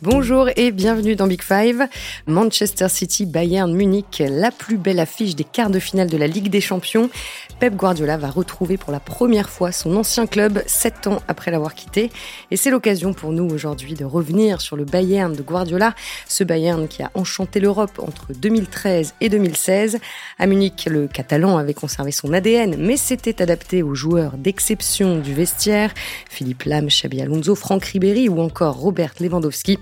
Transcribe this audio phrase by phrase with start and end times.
[0.00, 1.88] Bonjour et bienvenue dans Big Five.
[2.28, 6.50] Manchester City, Bayern, Munich, la plus belle affiche des quarts de finale de la Ligue
[6.50, 7.10] des Champions.
[7.58, 11.74] Pep Guardiola va retrouver pour la première fois son ancien club, sept ans après l'avoir
[11.74, 12.12] quitté.
[12.52, 15.96] Et c'est l'occasion pour nous aujourd'hui de revenir sur le Bayern de Guardiola,
[16.28, 19.98] ce Bayern qui a enchanté l'Europe entre 2013 et 2016.
[20.38, 25.34] À Munich, le Catalan avait conservé son ADN, mais s'était adapté aux joueurs d'exception du
[25.34, 25.92] vestiaire,
[26.30, 29.80] Philippe Lam, Xabi Alonso, Franck Ribéry ou encore Robert Lewandowski.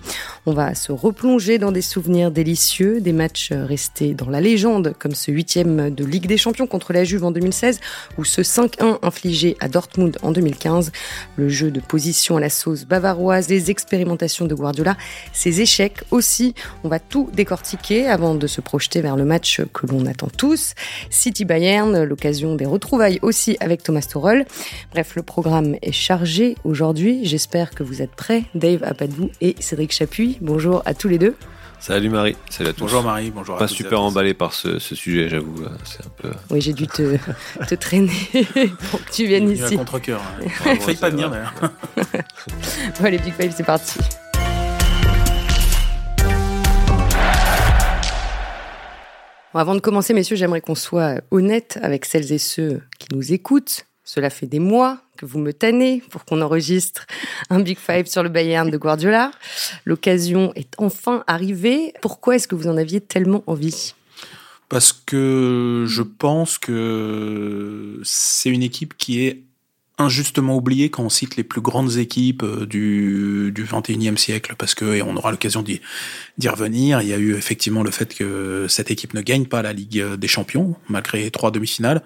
[0.48, 5.14] On va se replonger dans des souvenirs délicieux, des matchs restés dans la légende, comme
[5.14, 7.80] ce huitième de Ligue des Champions contre la Juve en 2016
[8.16, 10.92] ou ce 5-1 infligé à Dortmund en 2015.
[11.36, 14.96] Le jeu de position à la sauce bavaroise, les expérimentations de Guardiola,
[15.32, 16.54] ses échecs aussi.
[16.84, 20.74] On va tout décortiquer avant de se projeter vers le match que l'on attend tous.
[21.10, 24.46] City Bayern, l'occasion des retrouvailles aussi avec Thomas Tuchel.
[24.92, 27.24] Bref, le programme est chargé aujourd'hui.
[27.24, 28.44] J'espère que vous êtes prêts.
[28.54, 30.38] Dave Apadou et Cédric Chapuis.
[30.40, 31.34] Bonjour à tous les deux.
[31.78, 32.80] Salut Marie, salut à tous.
[32.80, 34.06] Bonjour Marie, bonjour Pas à tous et super à tous.
[34.06, 35.62] emballé par ce, ce sujet, j'avoue.
[35.62, 36.30] euh, C'est un peu.
[36.50, 37.16] Oui, j'ai dû te,
[37.68, 38.10] te traîner
[38.90, 39.62] pour que tu viennes ici.
[39.74, 40.20] à contre-cœur.
[40.66, 40.74] hein.
[40.80, 41.54] C'est pas venir d'ailleurs.
[42.98, 43.98] Bon, allez, Big Five, c'est parti.
[49.54, 53.32] Bon, avant de commencer, messieurs, j'aimerais qu'on soit honnête avec celles et ceux qui nous
[53.32, 53.86] écoutent.
[54.06, 57.06] Cela fait des mois que vous me tannez pour qu'on enregistre
[57.50, 59.32] un Big Five sur le Bayern de Guardiola.
[59.84, 61.92] L'occasion est enfin arrivée.
[62.00, 63.94] Pourquoi est-ce que vous en aviez tellement envie?
[64.68, 69.42] Parce que je pense que c'est une équipe qui est
[69.98, 74.74] injustement oubliée quand on cite les plus grandes équipes euh, du, du 21e siècle, parce
[74.74, 75.80] que, et on aura l'occasion d'y
[76.38, 79.62] d'y revenir, il y a eu effectivement le fait que cette équipe ne gagne pas
[79.62, 82.02] la Ligue des Champions, malgré trois demi-finales,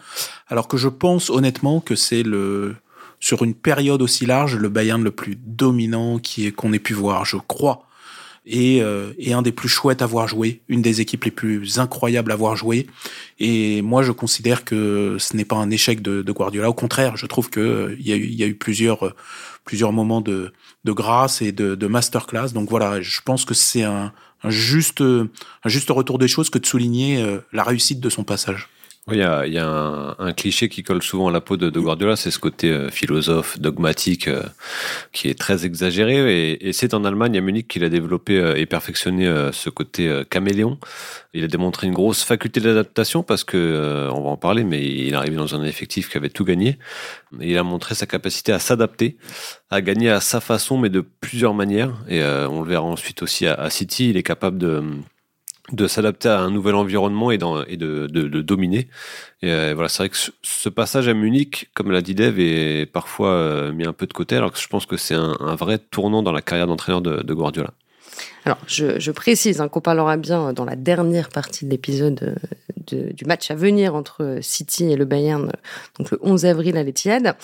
[0.49, 2.77] alors que je pense honnêtement que c'est le
[3.21, 6.95] sur une période aussi large, le Bayern le plus dominant qui est qu'on ait pu
[6.95, 7.87] voir, je crois.
[8.47, 11.79] Et, euh, et un des plus chouettes à voir jouer, une des équipes les plus
[11.79, 12.87] incroyables à voir jouer.
[13.39, 16.71] Et moi, je considère que ce n'est pas un échec de, de Guardiola.
[16.71, 19.15] Au contraire, je trouve que euh, il y a eu, y a eu plusieurs, euh,
[19.65, 20.53] plusieurs moments de,
[20.85, 22.53] de grâce et de, de masterclass.
[22.55, 24.13] Donc voilà, je pense que c'est un,
[24.43, 25.29] un juste, un
[25.67, 28.69] juste retour des choses que de souligner euh, la réussite de son passage.
[29.09, 29.67] Oui, Il y a, y a
[30.19, 33.59] un, cliché qui colle souvent à la peau de, Guardiola, c'est ce côté euh, philosophe,
[33.59, 34.43] dogmatique, euh,
[35.13, 36.59] qui est très exagéré.
[36.61, 40.79] Et, c'est en Allemagne, à Munich, qu'il a développé euh, et perfectionné ce côté caméléon.
[41.33, 45.09] Il a démontré une grosse faculté d'adaptation parce que, on va en parler, mais il
[45.09, 46.79] est arrivé dans un effectif qui avait tout gagné.
[47.41, 49.17] Il a montré sa capacité à s'adapter,
[49.71, 51.95] à gagner à sa façon, mais de plusieurs manières.
[52.09, 54.11] Et on le verra ensuite aussi à City.
[54.11, 54.83] Il est capable de
[55.73, 58.89] de s'adapter à un nouvel environnement et, de, de, dominer.
[59.43, 62.87] Et euh, voilà, c'est vrai que ce, passage à Munich, comme l'a dit Dev, est
[62.87, 65.55] parfois euh, mis un peu de côté, alors que je pense que c'est un, un
[65.55, 67.73] vrai tournant dans la carrière d'entraîneur de, de Guardiola.
[68.45, 72.37] Alors, je, précise hein, qu'on parlera bien dans la dernière partie de l'épisode
[72.93, 75.53] euh, du match à venir entre City et le Bayern, euh,
[75.99, 77.37] donc le 11 avril à l'Etihad.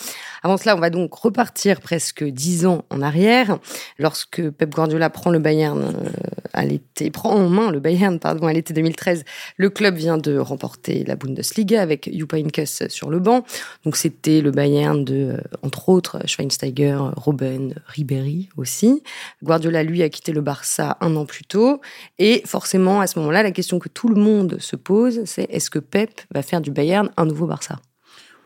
[0.43, 3.59] Avant cela, on va donc repartir presque dix ans en arrière,
[3.99, 6.10] lorsque Pep Guardiola prend le Bayern euh,
[6.55, 9.25] à l'été, prend en main le Bayern, pardon, à l'été 2013.
[9.59, 13.44] Le club vient de remporter la Bundesliga avec Jupp Heynckes sur le banc.
[13.84, 19.03] Donc c'était le Bayern de, entre autres, Schweinsteiger, Robben, Ribéry aussi.
[19.43, 20.56] Guardiola, lui, a quitté le Barça
[21.00, 21.81] un an plus tôt.
[22.19, 25.71] Et forcément, à ce moment-là, la question que tout le monde se pose, c'est est-ce
[25.71, 27.81] que Pep va faire du Bayern un nouveau Barça?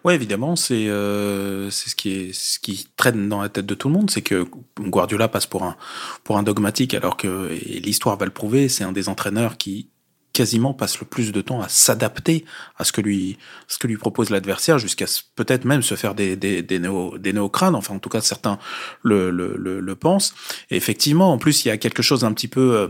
[0.04, 3.88] Ouais, évidemment, c'est euh, c'est ce qui ce qui traîne dans la tête de tout
[3.88, 4.46] le monde, c'est que
[4.80, 5.76] Guardiola passe pour un
[6.24, 9.90] pour un dogmatique, alors que et l'histoire va le prouver, c'est un des entraîneurs qui
[10.32, 12.44] quasiment passe le plus de temps à s'adapter
[12.76, 16.36] à ce que lui ce que lui propose l'adversaire, jusqu'à peut-être même se faire des
[16.36, 17.74] des des, néo, des néocrânes.
[17.74, 18.58] Enfin, en tout cas, certains
[19.02, 20.34] le le le, pensent.
[20.70, 22.88] Et effectivement, en plus, il y a quelque chose un petit peu euh,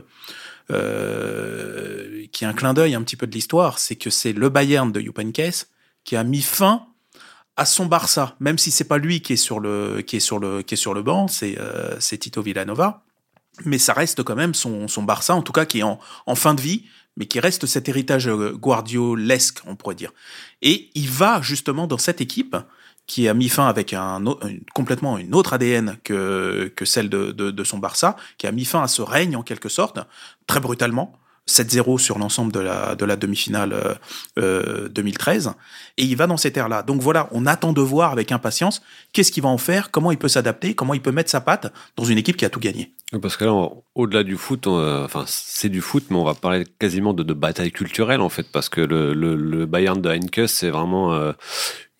[0.70, 4.48] euh, qui est un clin d'œil un petit peu de l'histoire, c'est que c'est le
[4.50, 5.20] Bayern de Jupp
[6.04, 6.86] qui a mis fin
[7.56, 10.38] à son Barça, même si c'est pas lui qui est sur le qui est sur
[10.38, 13.02] le qui est sur le banc, c'est euh, Tito Villanova,
[13.64, 16.34] mais ça reste quand même son son Barça, en tout cas qui est en, en
[16.36, 16.84] fin de vie,
[17.20, 20.12] mais qui reste cet héritage euh, guardiolesque, on pourrait dire.
[20.62, 22.56] Et il va justement dans cette équipe
[23.06, 24.24] qui a mis fin avec un
[24.72, 28.82] complètement une autre ADN que que celle de de son Barça, qui a mis fin
[28.82, 29.98] à ce règne en quelque sorte,
[30.46, 31.19] très brutalement.
[31.50, 33.94] 7-0 sur l'ensemble de la, de la demi-finale euh,
[34.38, 35.52] euh, 2013.
[35.96, 36.82] Et il va dans cette ère-là.
[36.82, 38.82] Donc voilà, on attend de voir avec impatience
[39.12, 41.72] qu'est-ce qu'il va en faire, comment il peut s'adapter, comment il peut mettre sa patte
[41.96, 42.94] dans une équipe qui a tout gagné.
[43.20, 46.64] Parce que là, au-delà du foot, euh, enfin, c'est du foot, mais on va parler
[46.78, 50.70] quasiment de, de bataille culturelle, en fait, parce que le, le, Bayern de Heinke, c'est
[50.70, 51.32] vraiment euh,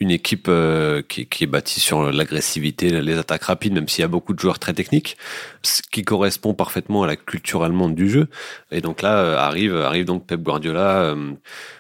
[0.00, 4.04] une équipe euh, qui, qui, est bâtie sur l'agressivité, les attaques rapides, même s'il y
[4.04, 5.16] a beaucoup de joueurs très techniques,
[5.62, 8.28] ce qui correspond parfaitement à la culture allemande du jeu.
[8.70, 11.02] Et donc là euh, arrive arrive donc Pep Guardiola.
[11.02, 11.32] Euh,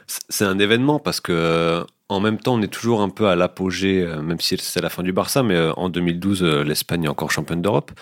[0.06, 4.04] c'est un événement parce que en même temps, on est toujours un peu à l'apogée,
[4.04, 7.92] même si c'est la fin du Barça, mais en 2012, l'Espagne est encore championne d'Europe.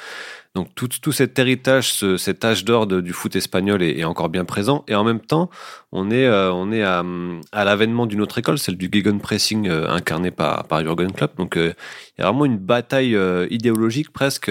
[0.58, 4.44] Donc tout, tout cet héritage, ce, cet âge d'or du foot espagnol est, encore bien
[4.44, 4.84] présent.
[4.88, 5.50] Et en même temps,
[5.92, 7.04] on est, euh, on est à,
[7.52, 11.36] l'avènement d'une autre école, celle du gegenpressing euh, incarné par, par Jürgen Klopp.
[11.36, 11.74] Donc euh,
[12.16, 13.16] il y a vraiment une bataille
[13.50, 14.50] idéologique presque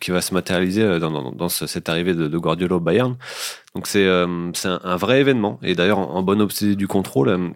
[0.00, 3.16] qui va se matérialiser dans, cette arrivée de, de, Guardiola au Bayern.
[3.76, 4.08] Donc c'est
[4.54, 5.60] c'est un, un, vrai événement.
[5.62, 7.54] Et d'ailleurs, en, en bonne obsédée du contrôle,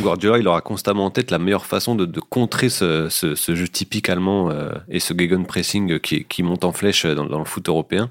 [0.00, 3.08] Guardiola, il aura constamment en tête la meilleure façon de, contrer ce,
[3.48, 7.68] jeu typique allemand euh, et ce gegenpressing qui, qui monte en flèche dans, le foot
[7.68, 8.08] européen.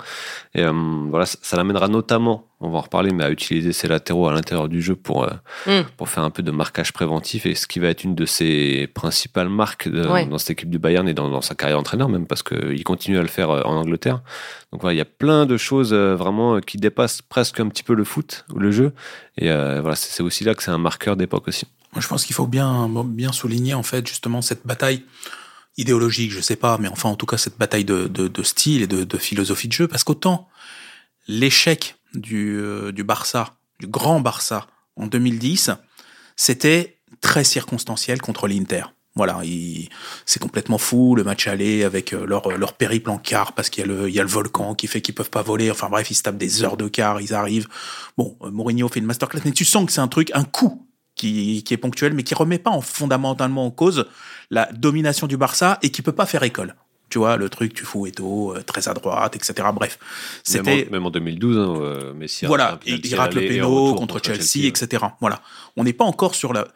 [0.54, 0.72] Et euh,
[1.10, 4.68] voilà, ça l'amènera notamment, on va en reparler, mais à utiliser ses latéraux à l'intérieur
[4.68, 5.34] du jeu pour, euh,
[5.68, 5.86] mm.
[5.98, 8.88] pour faire un peu de marquage préventif et ce qui va être une de ses
[8.88, 10.26] principales marques de, ouais.
[10.26, 13.18] dans cette équipe du Bayern et dans, dans sa carrière d'entraîneur même parce qu'il continue
[13.18, 14.22] à le faire en Angleterre.
[14.72, 17.94] Donc voilà, il y a plein de choses vraiment qui dépassent presque un petit peu
[17.94, 18.94] le foot ou le jeu.
[19.38, 21.68] Et voilà, c'est aussi là que c'est un marqueur d'époque aussi.
[21.94, 25.04] Moi, je pense qu'il faut bien, bien souligner, en fait, justement, cette bataille
[25.78, 28.82] idéologique, je sais pas, mais enfin, en tout cas, cette bataille de, de, de style
[28.82, 30.50] et de, de, philosophie de jeu, parce qu'autant
[31.28, 35.72] l'échec du, euh, du Barça, du grand Barça, en 2010,
[36.36, 38.84] c'était très circonstanciel contre l'Inter.
[39.16, 39.42] Voilà,
[40.26, 43.82] c'est complètement fou le match aller avec euh, leur, leur périple en car parce qu'il
[43.82, 45.70] y a le, il y a le volcan qui fait qu'ils peuvent pas voler.
[45.70, 47.68] Enfin bref, ils se tapent des heures de car, ils arrivent.
[48.18, 50.88] Bon, euh, Mourinho fait une masterclass, mais tu sens que c'est un truc, un coup
[51.14, 54.08] qui, qui est ponctuel, mais qui remet pas en fondamentalement en cause
[54.50, 56.76] la domination du Barça et qui peut pas faire école.
[57.14, 59.54] Tu vois, le truc, tu fous Eto, euh, très à droite, etc.
[59.72, 60.00] Bref.
[60.42, 60.88] C'était.
[60.90, 65.06] Même, en 2012, hein, euh, Messi Voilà, il rate le péno contre Chelsea, Chelsea, etc.
[65.22, 65.40] Voilà.
[65.78, 66.68] On n'est pas encore sur la,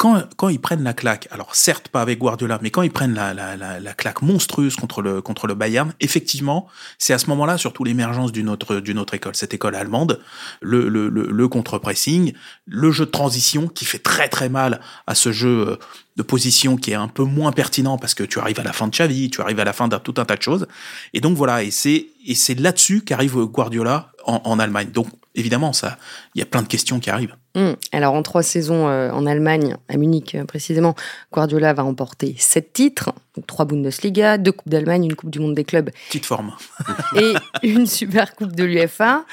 [0.00, 3.12] quand, quand ils prennent la claque, alors certes pas avec Guardiola, mais quand ils prennent
[3.12, 7.26] la, la, la, la claque monstrueuse contre le, contre le Bayern, effectivement, c'est à ce
[7.26, 10.18] moment-là surtout l'émergence d'une autre, autre école, cette école allemande,
[10.62, 12.32] le, le, le, le contre-pressing,
[12.64, 15.76] le jeu de transition qui fait très très mal à ce jeu euh,
[16.16, 18.86] de position qui est un peu moins pertinent parce que tu arrives à la fin
[18.86, 20.66] de Xavi, tu arrives à la fin de tout un tas de choses.
[21.12, 24.92] Et donc voilà, et c'est, et c'est là-dessus qu'arrive Guardiola en, en Allemagne.
[24.92, 25.98] Donc évidemment, ça,
[26.34, 27.36] il y a plein de questions qui arrivent.
[27.54, 27.70] Mmh.
[27.92, 30.94] Alors, en trois saisons euh, en Allemagne, à Munich euh, précisément,
[31.32, 35.54] Guardiola va remporter sept titres, donc trois Bundesliga, deux Coupes d'Allemagne, une Coupe du Monde
[35.54, 35.90] des clubs.
[36.08, 36.52] Petite forme.
[37.16, 39.24] et une super Coupe de l'UFA.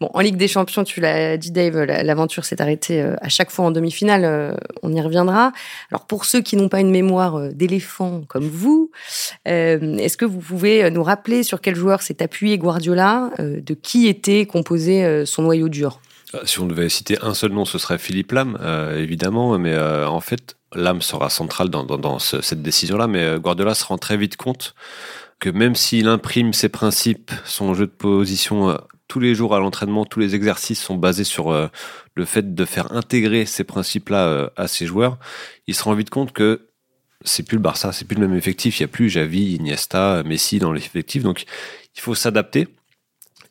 [0.00, 3.50] Bon, en Ligue des Champions, tu l'as dit, Dave, l'aventure s'est arrêtée euh, à chaque
[3.50, 4.24] fois en demi-finale.
[4.24, 5.52] Euh, on y reviendra.
[5.90, 8.90] Alors, pour ceux qui n'ont pas une mémoire euh, d'éléphant comme vous,
[9.48, 14.08] euh, est-ce que vous pouvez nous rappeler sur quel joueur s'est appuyé Guardiola, de qui
[14.08, 16.00] était composé son noyau dur?
[16.44, 20.08] Si on devait citer un seul nom, ce serait Philippe Lam, euh, évidemment, mais euh,
[20.08, 23.84] en fait, Lam sera central dans, dans, dans ce, cette décision-là, mais euh, Guardiola se
[23.84, 24.74] rend très vite compte
[25.40, 28.78] que même s'il imprime ses principes, son jeu de position
[29.08, 31.50] tous les jours à l'entraînement, tous les exercices sont basés sur
[32.14, 35.16] le fait de faire intégrer ces principes-là à ses joueurs,
[35.66, 36.68] il se rend vite compte que
[37.24, 40.22] c'est plus le Barça, c'est plus le même effectif, il y a plus Javi, Iniesta,
[40.24, 41.44] Messi dans l'effectif, donc
[41.96, 42.68] il faut s'adapter.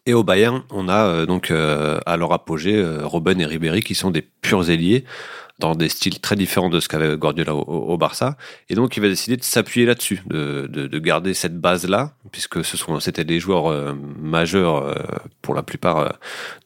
[0.06, 3.82] Et au Bayern, on a euh, donc euh, à leur apogée euh, Robben et Ribéry
[3.82, 5.06] qui sont des purs ailiers
[5.60, 8.38] dans des styles très différents de ce qu'avait Guardiola au, au, Barça.
[8.70, 12.64] Et donc, il va décider de s'appuyer là-dessus, de, de, de, garder cette base-là, puisque
[12.64, 14.96] ce sont, c'était des joueurs majeurs euh,
[15.42, 15.98] pour la plupart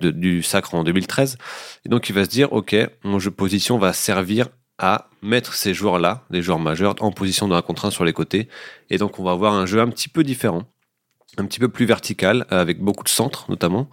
[0.02, 1.38] euh, du Sacre en 2013.
[1.86, 5.74] Et donc, il va se dire, OK, mon jeu position va servir à mettre ces
[5.74, 8.48] joueurs-là, des joueurs majeurs, en position de 1 contre 1 sur les côtés.
[8.90, 10.64] Et donc, on va avoir un jeu un petit peu différent
[11.38, 13.90] un petit peu plus vertical avec beaucoup de centres notamment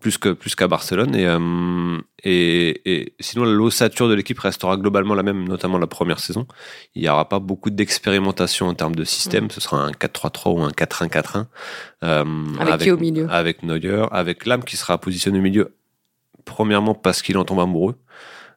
[0.00, 1.14] plus que plus qu'à Barcelone.
[1.14, 6.20] Et, euh, et, et sinon l'ossature de l'équipe restera globalement la même notamment la première
[6.20, 6.46] saison.
[6.94, 9.46] Il n'y aura pas beaucoup d'expérimentation en termes de système.
[9.46, 9.50] Mmh.
[9.50, 11.46] ce sera un 4-3-3 ou un 4-1-4-1
[12.02, 12.24] euh,
[12.58, 13.26] avec, avec, qui au milieu?
[13.30, 15.74] avec Neuer avec Lam qui sera positionné au milieu
[16.44, 17.96] premièrement parce qu'il en tombe amoureux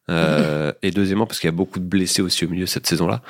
[0.10, 3.22] euh, et deuxièmement, parce qu'il y a beaucoup de blessés aussi au milieu cette saison-là,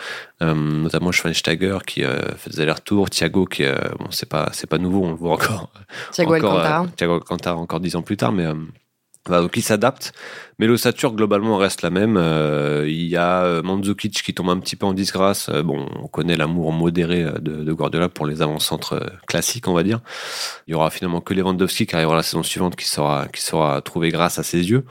[0.43, 4.67] euh, notamment Schweinsteiger qui euh, fait des allers-retours, Thiago qui, euh, bon, c'est pas, c'est
[4.67, 5.71] pas nouveau, on le voit encore.
[6.11, 6.83] Thiago encore, Alcantara.
[6.83, 8.53] Euh, Thiago Alcantara encore dix ans plus tard, mais euh,
[9.25, 10.13] voilà, donc il s'adapte.
[10.59, 12.15] Mais l'ossature globalement reste la même.
[12.85, 15.49] il y a Mandzukic qui tombe un petit peu en disgrâce.
[15.49, 19.99] bon, on connaît l'amour modéré de, de Guardiola pour les avant-centres classiques, on va dire.
[20.67, 23.81] Il y aura finalement que Lewandowski qui arrivera la saison suivante qui sera, qui sera
[23.81, 24.85] trouvé grâce à ses yeux.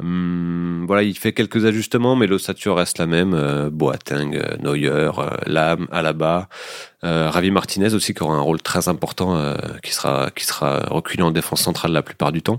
[0.00, 3.34] Hum, voilà, il fait quelques ajustements, mais l'ossature reste la même.
[3.34, 6.48] Euh, Boateng, euh, Neuer, euh, Lam, Alaba,
[7.02, 11.22] euh, Ravi Martinez aussi qui aura un rôle très important, qui sera qui sera reculé
[11.24, 12.58] en défense centrale la plupart du temps.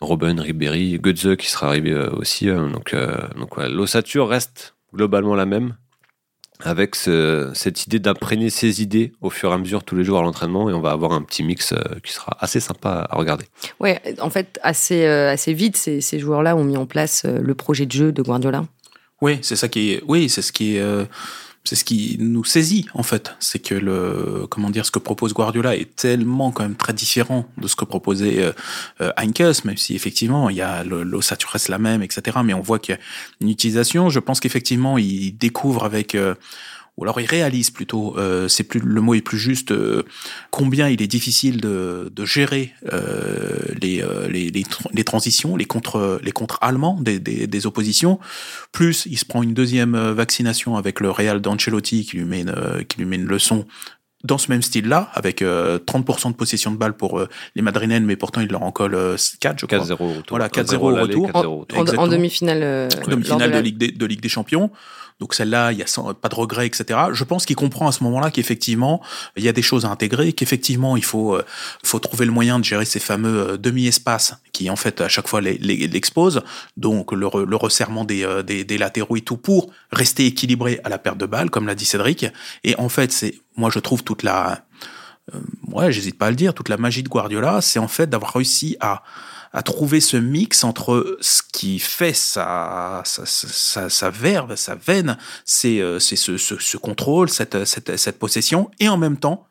[0.00, 2.46] Robben, Ribéry, Götze qui sera arrivé aussi.
[2.46, 2.94] donc
[3.36, 5.74] donc l'ossature reste globalement la même.
[6.64, 10.22] Avec cette idée d'imprégner ses idées au fur et à mesure tous les jours à
[10.22, 13.44] l'entraînement et on va avoir un petit mix euh, qui sera assez sympa à regarder.
[13.80, 17.38] Ouais, en fait, assez, euh, assez vite, ces, ces joueurs-là ont mis en place euh,
[17.40, 18.64] le projet de jeu de Guardiola.
[19.20, 20.84] Oui, c'est ça qui est, oui, c'est ce qui est,
[21.66, 25.34] c'est ce qui nous saisit en fait, c'est que le comment dire ce que propose
[25.34, 28.52] Guardiola est tellement quand même très différent de ce que proposait euh,
[29.00, 29.12] euh
[29.64, 32.38] même si effectivement il y a l'ossature reste la même, etc.
[32.44, 33.00] Mais on voit qu'il y a
[33.40, 34.08] une utilisation.
[34.08, 36.34] Je pense qu'effectivement il découvre avec euh,
[36.96, 40.02] ou alors il réalise plutôt, euh, c'est plus le mot est plus juste, euh,
[40.50, 45.66] combien il est difficile de, de gérer euh, les, euh, les, les, les, transitions, les
[45.66, 48.18] contre les contre allemands des, des, des, oppositions.
[48.72, 52.40] Plus il se prend une deuxième euh, vaccination avec le Real d'Ancelotti qui lui met
[52.40, 53.66] une, qui lui met une leçon
[54.26, 57.20] dans ce même style-là, avec 30% de possession de balle pour
[57.54, 59.78] les Madrilènes, mais pourtant il leur en colle 4, je crois.
[59.78, 60.24] 4-0 au retour.
[60.30, 61.30] Voilà, 4-0 au retour.
[61.34, 62.88] En, en, en demi-finale.
[63.06, 64.70] demi-finale de, de, Ligue des, de Ligue des Champions.
[65.18, 67.00] Donc celle-là, il y a pas de regret, etc.
[67.12, 69.00] Je pense qu'il comprend à ce moment-là qu'effectivement,
[69.36, 71.44] il y a des choses à intégrer, qu'effectivement, il faut, euh,
[71.82, 75.26] faut trouver le moyen de gérer ces fameux euh, demi-espaces qui, en fait, à chaque
[75.26, 76.42] fois l'exposent.
[76.76, 80.90] Donc le, le resserrement des, euh, des, des, latéraux et tout pour rester équilibré à
[80.90, 82.26] la perte de balle, comme l'a dit Cédric.
[82.62, 84.64] Et en fait, c'est, moi, je trouve toute la,
[85.68, 88.32] ouais, j'hésite pas à le dire, toute la magie de Guardiola, c'est en fait d'avoir
[88.32, 89.02] réussi à
[89.52, 95.16] à trouver ce mix entre ce qui fait sa, sa, sa, sa verve, sa veine,
[95.46, 99.46] c'est euh, ce, ce, ce, contrôle, cette, cette, cette, possession, et en même temps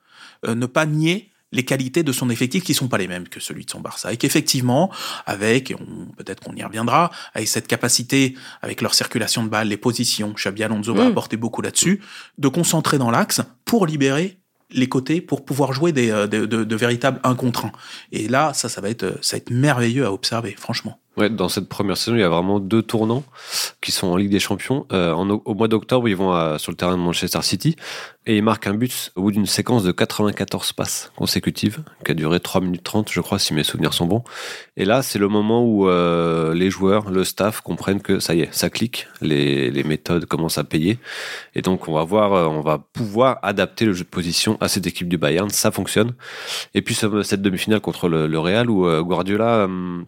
[0.45, 3.39] euh, ne pas nier les qualités de son effectif qui sont pas les mêmes que
[3.39, 4.13] celui de son Barça.
[4.13, 4.91] Et qu'effectivement,
[5.25, 5.73] avec,
[6.17, 10.63] peut-être qu'on y reviendra, avec cette capacité, avec leur circulation de balles, les positions, Xabi
[10.63, 11.11] Alonso va mm.
[11.11, 12.01] apporter beaucoup là-dessus,
[12.37, 14.37] de concentrer dans l'axe pour libérer
[14.71, 17.71] les côtés pour pouvoir jouer des, euh, de, de, de, véritables 1 contre 1.
[18.11, 20.99] Et là, ça, ça va être, ça va être merveilleux à observer, franchement.
[21.17, 23.23] Ouais, dans cette première saison, il y a vraiment deux tournants
[23.81, 24.85] qui sont en Ligue des Champions.
[24.91, 27.77] Euh, au mois d'octobre, ils vont à, sur le terrain de Manchester City
[28.25, 32.13] et ils marquent un but au bout d'une séquence de 94 passes consécutives qui a
[32.15, 34.23] duré 3 minutes 30, je crois, si mes souvenirs sont bons.
[34.75, 38.41] Et là, c'est le moment où euh, les joueurs, le staff comprennent que ça y
[38.41, 40.99] est, ça clique, les, les méthodes commencent à payer.
[41.53, 44.67] Et donc, on va voir, euh, on va pouvoir adapter le jeu de position à
[44.67, 45.49] cette équipe du Bayern.
[45.49, 46.13] Ça fonctionne.
[46.73, 50.05] Et puis, cette demi-finale contre le, le Real où euh, Guardiola hum,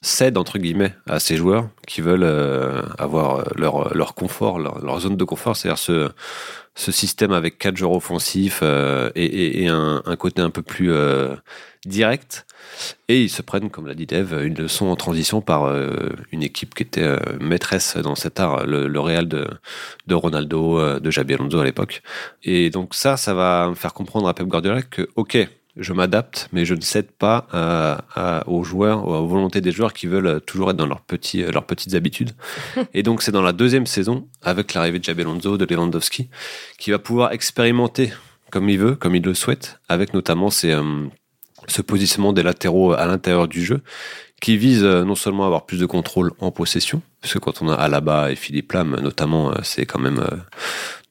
[0.00, 5.16] cède entre guillemets à ces joueurs qui veulent euh, avoir leur, leur confort, leur, zone
[5.16, 6.10] de confort, c'est-à-dire ce,
[6.78, 11.34] ce système avec quatre joueurs offensifs euh, et, un, côté un peu plus euh,
[11.84, 12.46] direct.
[13.08, 16.44] Et ils se prennent, comme l'a dit Dave, une leçon en transition par euh, une
[16.44, 19.48] équipe qui était euh, maîtresse dans cet art, le, Real de,
[20.06, 22.02] de Ronaldo, de Javier Alonso à l'époque.
[22.44, 26.48] Et donc ça, ça va me faire comprendre à Pep Guardiola que, ok, je m'adapte,
[26.52, 30.40] mais je ne cède pas à, à, aux joueurs, aux volontés des joueurs qui veulent
[30.40, 32.32] toujours être dans leurs, petits, leurs petites habitudes.
[32.94, 36.28] Et donc, c'est dans la deuxième saison, avec l'arrivée de Jabe Alonso, de Lewandowski,
[36.78, 38.12] qui va pouvoir expérimenter
[38.50, 41.06] comme il veut, comme il le souhaite, avec notamment ces, euh,
[41.66, 43.82] ce positionnement des latéraux à l'intérieur du jeu,
[44.40, 47.60] qui vise euh, non seulement à avoir plus de contrôle en possession, parce que quand
[47.62, 50.36] on a Alaba et Philippe Lam, notamment, euh, c'est quand même euh,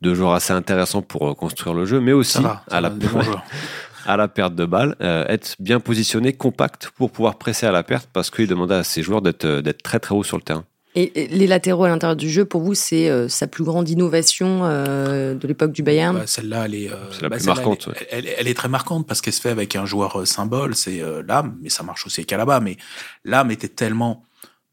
[0.02, 2.90] deux joueurs assez intéressants pour construire le jeu, mais aussi va, à la
[4.08, 7.84] à la perte de balle, euh, être bien positionné, compact pour pouvoir presser à la
[7.84, 10.44] perte parce qu'il demandait à ses joueurs d'être euh, d'être très très haut sur le
[10.44, 10.66] terrain.
[11.00, 14.62] Et les latéraux à l'intérieur du jeu, pour vous, c'est euh, sa plus grande innovation
[14.64, 16.18] euh, de l'époque du Bayern?
[16.18, 17.90] Bah, Celle-là, elle est, euh, c'est la bah, plus marquante.
[18.10, 21.04] Elle, elle, elle, est très marquante parce qu'elle se fait avec un joueur symbole, c'est
[21.28, 22.60] l'âme, mais ça marche aussi avec Alaba.
[22.62, 22.78] Mais
[23.26, 24.24] l'âme était tellement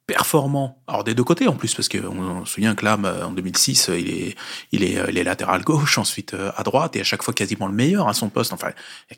[0.07, 0.83] performant.
[0.87, 4.11] Alors des deux côtés en plus, parce qu'on se souvient que l'âme en 2006, il
[4.11, 4.37] est,
[4.73, 7.75] il est, il est latéral gauche, ensuite à droite, et à chaque fois quasiment le
[7.75, 8.53] meilleur à son poste.
[8.53, 8.71] Enfin,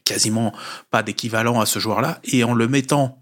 [0.04, 0.52] quasiment
[0.90, 2.20] pas d'équivalent à ce joueur-là.
[2.24, 3.18] Et en le mettant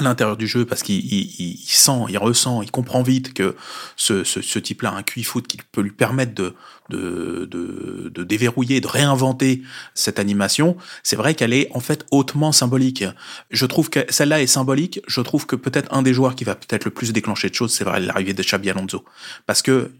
[0.00, 3.56] à l'intérieur du jeu parce qu'il il, il, sent, il ressent, il comprend vite que
[3.96, 6.54] ce, ce, ce type-là un QI foot qui peut lui permettre de,
[6.90, 9.62] de, de, de déverrouiller, de réinventer
[9.94, 10.76] cette animation.
[11.02, 13.04] C'est vrai qu'elle est en fait hautement symbolique.
[13.50, 15.00] Je trouve que celle-là est symbolique.
[15.06, 17.72] Je trouve que peut-être un des joueurs qui va peut-être le plus déclencher de choses,
[17.72, 19.04] c'est vrai l'arrivée de Xabi Alonso,
[19.46, 19.90] parce que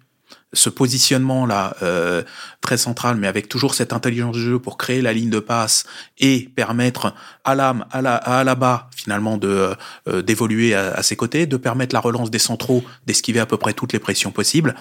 [0.53, 2.23] ce positionnement là euh,
[2.61, 5.85] très central, mais avec toujours cette intelligence de jeu pour créer la ligne de passe
[6.19, 7.15] et permettre
[7.45, 9.75] à l'âme, à la à Alaba finalement de
[10.09, 13.57] euh, d'évoluer à, à, ses côtés, de permettre la relance des centraux, d'esquiver à peu
[13.57, 14.75] près toutes les pressions possibles.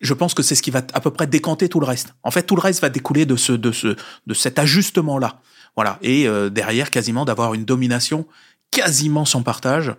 [0.00, 2.14] Je pense que c'est ce qui va à peu près décanter tout le reste.
[2.22, 5.40] En fait, tout le reste va découler de ce de ce de cet ajustement là.
[5.76, 5.98] Voilà.
[6.02, 8.26] Et euh, derrière, quasiment d'avoir une domination
[8.70, 9.94] quasiment sans partage,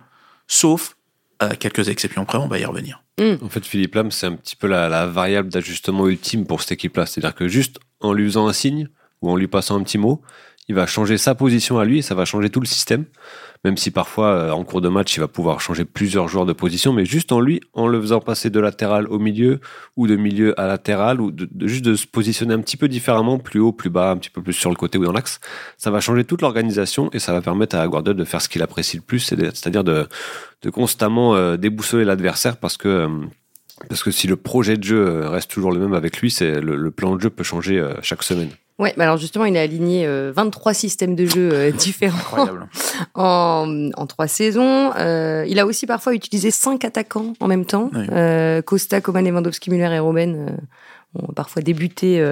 [0.46, 0.95] sauf
[1.38, 3.02] à quelques exceptions près, on va y revenir.
[3.18, 3.44] Mm.
[3.44, 6.72] En fait, Philippe Lam, c'est un petit peu la, la variable d'ajustement ultime pour cette
[6.72, 7.06] équipe-là.
[7.06, 8.88] C'est-à-dire que juste en lui faisant un signe,
[9.22, 10.22] ou en lui passant un petit mot,
[10.68, 13.04] il va changer sa position à lui et ça va changer tout le système.
[13.64, 16.52] Même si parfois, euh, en cours de match, il va pouvoir changer plusieurs joueurs de
[16.52, 19.60] position, mais juste en lui, en le faisant passer de latéral au milieu
[19.96, 21.32] ou de milieu à latéral, ou
[21.62, 24.42] juste de se positionner un petit peu différemment, plus haut, plus bas, un petit peu
[24.42, 25.40] plus sur le côté ou dans l'axe,
[25.76, 28.62] ça va changer toute l'organisation et ça va permettre à Guardiola de faire ce qu'il
[28.62, 30.08] apprécie le plus, c'est-à-dire de,
[30.72, 33.08] constamment euh, déboussoler l'adversaire parce que euh,
[33.88, 37.14] parce que si le projet de jeu reste toujours le même avec lui, le plan
[37.14, 38.48] de jeu peut changer chaque semaine.
[38.78, 42.46] Ouais, bah alors justement, il a aligné 23 euh, systèmes de jeu euh, différents
[43.14, 44.92] en, en trois saisons.
[44.98, 47.90] Euh, il a aussi parfois utilisé cinq attaquants en même temps.
[48.66, 50.58] Costa, Coman, Lewandowski, Müller et Robben
[51.14, 52.22] ont parfois débuté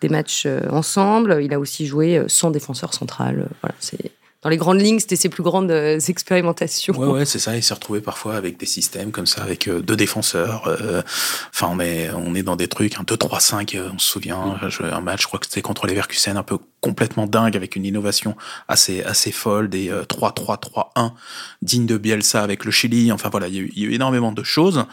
[0.00, 1.40] des matchs ensemble.
[1.42, 3.48] Il a aussi joué sans défenseur central.
[3.62, 6.98] voilà, c'est dans les grandes lignes, c'était ses plus grandes euh, expérimentations.
[6.98, 7.56] Ouais, ouais, c'est ça.
[7.56, 10.66] Il s'est retrouvé parfois avec des systèmes comme ça, avec euh, deux défenseurs.
[10.66, 11.02] Euh,
[11.52, 14.84] enfin, on est, on est dans des trucs, un 2-3-5, on se souvient, mm.
[14.92, 17.84] un match, je crois que c'était contre les Verkusen, un peu complètement dingue, avec une
[17.84, 18.36] innovation
[18.68, 21.12] assez, assez folle, des 3-3-3-1,
[21.62, 23.12] digne de Bielsa avec le Chili.
[23.12, 24.86] Enfin voilà, il y, a eu, il y a eu énormément de choses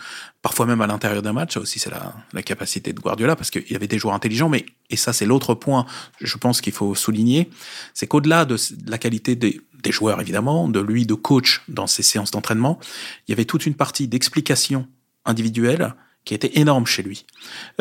[0.48, 1.56] parfois même à l'intérieur d'un match.
[1.56, 4.48] Ça aussi, c'est la, la, capacité de Guardiola, parce qu'il y avait des joueurs intelligents.
[4.48, 5.86] Mais et ça, c'est l'autre point,
[6.22, 7.50] je pense qu'il faut souligner,
[7.94, 12.04] c'est qu'au-delà de la qualité des, des, joueurs, évidemment, de lui, de coach dans ses
[12.04, 12.80] séances d'entraînement,
[13.28, 14.88] il y avait toute une partie d'explication
[15.26, 15.94] individuelle
[16.28, 17.26] qui était énorme chez lui.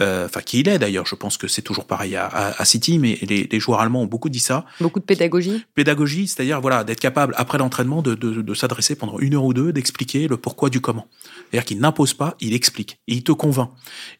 [0.00, 1.04] Euh, enfin, qui il est d'ailleurs.
[1.04, 4.06] Je pense que c'est toujours pareil à, à, City, mais les, les, joueurs allemands ont
[4.06, 4.64] beaucoup dit ça.
[4.80, 5.64] Beaucoup de pédagogie.
[5.74, 9.52] Pédagogie, c'est-à-dire voilà d'être capable après l'entraînement de, de, de s'adresser pendant une heure ou
[9.52, 11.08] deux, d'expliquer le pourquoi du comment.
[11.50, 13.70] C'est-à-dire qu'il n'impose pas, il explique, et il te convainc.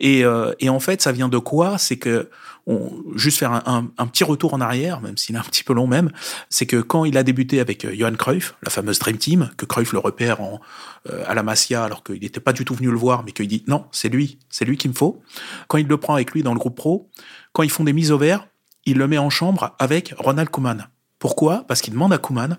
[0.00, 1.78] Et, euh, et en fait, ça vient de quoi?
[1.78, 2.28] C'est que
[2.66, 5.72] on, juste faire un, un, petit retour en arrière, même s'il est un petit peu
[5.72, 6.10] long même,
[6.50, 9.64] c'est que quand il a débuté avec euh, Johan Cruyff, la fameuse Dream Team, que
[9.64, 10.60] Cruyff le repère en,
[11.08, 13.46] euh, à la Masia alors qu'il n'était pas du tout venu le voir, mais qu'il
[13.46, 15.22] dit non, c'est lui, c'est lui qu'il me faut.
[15.68, 17.08] Quand il le prend avec lui dans le groupe pro,
[17.52, 18.48] quand ils font des mises au vert,
[18.84, 20.88] il le met en chambre avec Ronald Koeman.
[21.18, 21.64] Pourquoi?
[21.68, 22.58] Parce qu'il demande à Koeman,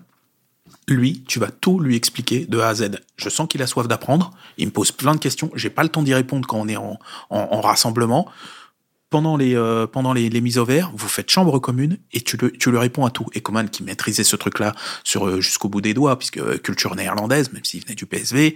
[0.87, 2.91] lui, tu vas tout lui expliquer de A à Z.
[3.17, 4.31] Je sens qu'il a soif d'apprendre.
[4.57, 5.51] Il me pose plein de questions.
[5.53, 6.97] J'ai pas le temps d'y répondre quand on est en,
[7.29, 8.29] en, en rassemblement
[9.09, 12.37] pendant les euh, pendant les, les, mises au vert, vous faites chambre commune et tu
[12.37, 13.25] le tu lui réponds à tout.
[13.33, 16.95] Et Coman qui maîtrisait ce truc-là sur euh, jusqu'au bout des doigts, puisque euh, culture
[16.95, 18.55] néerlandaise, même s'il venait du PSV,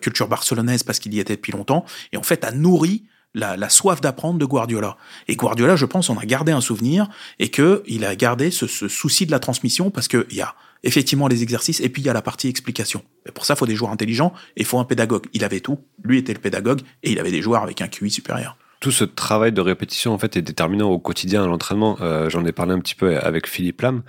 [0.00, 3.04] culture barcelonaise parce qu'il y était depuis longtemps, et en fait a nourri
[3.34, 4.96] la, la soif d'apprendre de Guardiola.
[5.28, 8.66] Et Guardiola, je pense, on a gardé un souvenir et que il a gardé ce,
[8.66, 10.54] ce souci de la transmission parce que il y a
[10.84, 13.02] effectivement les exercices et puis il y a la partie explication.
[13.26, 15.26] Et pour ça, il faut des joueurs intelligents et il faut un pédagogue.
[15.32, 18.10] Il avait tout, lui était le pédagogue et il avait des joueurs avec un QI
[18.10, 21.96] supérieur tout ce travail de répétition en fait est déterminant au quotidien à l'entraînement.
[22.02, 24.02] Euh, j'en ai parlé un petit peu avec Philippe Lam.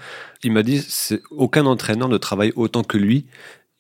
[0.44, 0.86] Il m'a dit
[1.32, 3.26] aucun entraîneur ne travaille autant que lui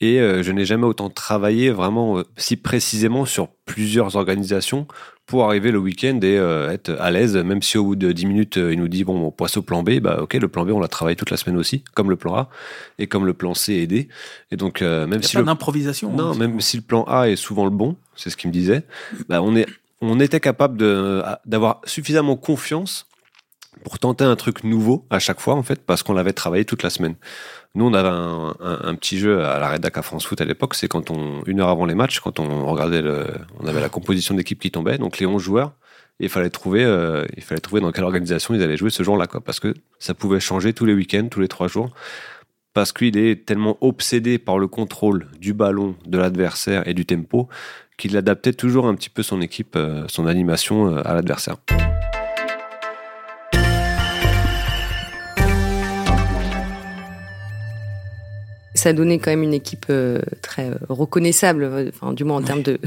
[0.01, 4.87] et euh, je n'ai jamais autant travaillé vraiment euh, si précisément sur plusieurs organisations
[5.27, 8.55] pour arriver le week-end et être à l'aise, même si au bout de 10 minutes,
[8.55, 10.79] il nous dit, bon, on passe au plan B, bah ok, le plan B, on
[10.79, 12.49] l'a travaillé toute la semaine aussi, comme le plan A,
[12.97, 14.07] et comme le plan C et D.
[14.51, 15.35] Et donc, même si...
[15.35, 16.13] Pas d'improvisation.
[16.13, 18.53] Non, hein, même si le plan A est souvent le bon, c'est ce qu'il me
[18.53, 18.83] disait,
[19.27, 19.65] bah, on est
[20.01, 23.07] on était capable de, d'avoir suffisamment confiance
[23.83, 26.83] pour tenter un truc nouveau à chaque fois, en fait, parce qu'on l'avait travaillé toute
[26.83, 27.15] la semaine.
[27.75, 30.87] Nous, on avait un, petit jeu à la rédac à France Foot à l'époque, c'est
[30.87, 33.27] quand on, une heure avant les matchs, quand on regardait le,
[33.59, 35.73] on avait la composition d'équipe qui tombait, donc les 11 joueurs,
[36.19, 39.27] il fallait trouver, euh, il fallait trouver dans quelle organisation ils allaient jouer ce jour-là,
[39.27, 41.93] quoi, parce que ça pouvait changer tous les week-ends, tous les trois jours,
[42.73, 47.47] parce qu'il est tellement obsédé par le contrôle du ballon, de l'adversaire et du tempo,
[47.97, 51.57] qu'il adaptait toujours un petit peu son équipe, euh, son animation euh, à l'adversaire.
[58.75, 62.79] Ça donné quand même une équipe euh, très reconnaissable, enfin, du moins en termes de,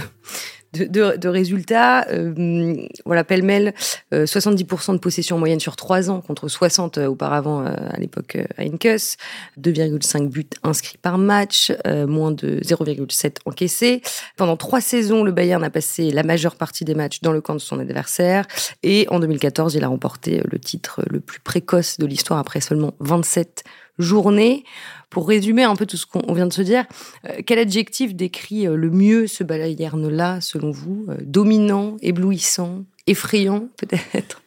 [0.72, 2.06] de, de, résultats.
[2.10, 3.74] Euh, voilà, pêle-mêle,
[4.12, 8.62] 70% euh, de possession moyenne sur 3 ans contre 60 euh, auparavant à l'époque à
[8.62, 9.16] Incus,
[9.60, 14.02] 2,5 buts inscrits par match, moins de 0,7 encaissés.
[14.36, 17.54] Pendant trois saisons, le Bayern a passé la majeure partie des matchs dans le camp
[17.54, 18.46] de son adversaire
[18.82, 22.94] et en 2014, il a remporté le titre le plus précoce de l'histoire après seulement
[23.00, 23.64] 27
[24.00, 24.64] journées.
[25.10, 26.84] Pour résumer un peu tout ce qu'on vient de se dire,
[27.28, 33.68] euh, quel adjectif décrit euh, le mieux ce Bayern-là, selon vous euh, Dominant, éblouissant, effrayant,
[33.76, 34.40] peut-être?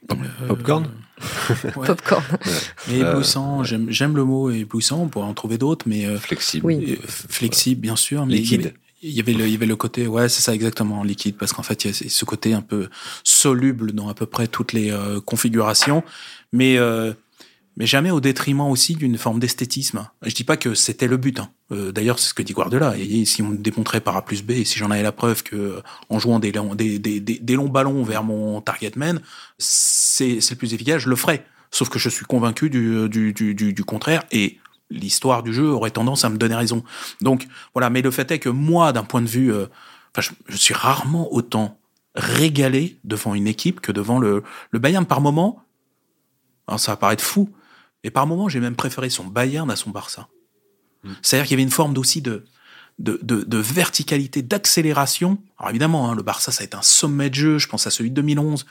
[0.48, 0.88] Popcorn?
[1.74, 2.24] Popcorn.
[2.90, 6.06] Éblouissant, j'aime le mot éblouissant, on pourrait en trouver d'autres, mais...
[6.16, 6.66] flexible.
[6.66, 6.98] Oui.
[7.06, 8.26] Flexible, bien sûr.
[8.26, 8.74] Mais liquide.
[9.06, 11.52] Il y avait le, il y avait le côté, ouais, c'est ça exactement, liquide, parce
[11.52, 12.88] qu'en fait, il y a ce côté un peu
[13.26, 16.04] soluble dans à peu près toutes les configurations,
[16.54, 16.78] mais
[17.76, 20.08] mais jamais au détriment aussi d'une forme d'esthétisme.
[20.22, 21.40] Je dis pas que c'était le but.
[21.40, 21.50] Hein.
[21.72, 22.94] Euh, D'ailleurs, c'est ce que dit Guardiola.
[23.26, 26.40] Si on démontrait par A plus B, si j'en avais la preuve que en jouant
[26.40, 29.22] des, longs, ballons vers mon target man,
[29.58, 31.46] c'est le plus efficace, je le ferais.
[31.72, 34.60] Sauf que je suis convaincu du, du, du, du contraire et
[34.92, 36.84] l'histoire du jeu aurait tendance à me donner raison.
[37.22, 39.66] Donc voilà, mais le fait est que moi, d'un point de vue, euh,
[40.20, 41.80] je, suis rarement autant
[42.16, 45.64] régalé devant une équipe que devant le, le Bayern par moment.
[46.68, 47.50] Alors ça va paraître fou,
[48.04, 50.28] mais par moment j'ai même préféré son Bayern à son Barça.
[51.04, 51.12] Mmh.
[51.22, 52.46] C'est-à-dire qu'il y avait une forme aussi de
[53.00, 55.40] de, de, de verticalité, d'accélération.
[55.58, 57.58] Alors évidemment, hein, le Barça, ça a été un sommet de jeu.
[57.58, 58.66] Je pense à celui de 2011,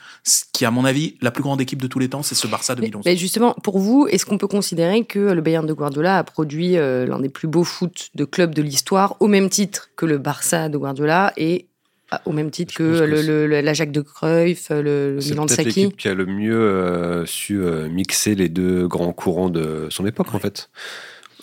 [0.53, 2.75] qui, à mon avis, la plus grande équipe de tous les temps, c'est ce Barça
[2.75, 3.03] 2011.
[3.05, 6.23] Mais, mais justement, pour vous, est-ce qu'on peut considérer que le Bayern de Guardiola a
[6.23, 10.05] produit euh, l'un des plus beaux foot de club de l'histoire, au même titre que
[10.05, 11.67] le Barça de Guardiola et
[12.25, 15.49] au même titre que, que le, le, la Jacques de Cruyff, le, le Milan de
[15.49, 15.71] Saki.
[15.71, 19.87] C'est l'équipe qui a le mieux euh, su euh, mixer les deux grands courants de
[19.89, 20.35] son époque, ouais.
[20.35, 20.69] en fait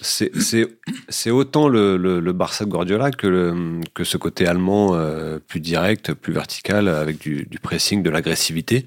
[0.03, 6.33] c'est autant le, Barça de Guardiola que, que ce côté allemand euh, plus direct, plus
[6.33, 8.87] vertical, avec du, du pressing, de l'agressivité.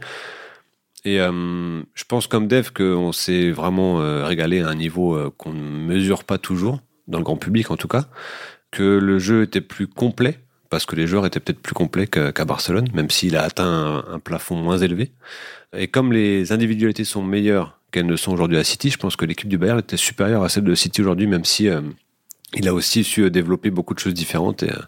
[1.05, 6.23] Et je pense comme Dev qu'on s'est vraiment régalé à un niveau qu'on ne mesure
[6.23, 8.05] pas toujours, dans le grand public en tout cas,
[8.71, 10.39] que le jeu était plus complet,
[10.73, 13.63] parce que les joueurs étaient peut-être plus complets qu'à Barcelone, même s'il a atteint
[14.09, 15.11] un, un plafond moins élevé.
[15.77, 18.89] Et comme les individualités sont meilleures qu'elles ne sont aujourd'hui à City.
[18.89, 21.69] Je pense que l'équipe du Bayern était supérieure à celle de City aujourd'hui, même si
[21.69, 21.81] euh,
[22.55, 24.81] il a aussi su développer beaucoup de choses différentes et, euh,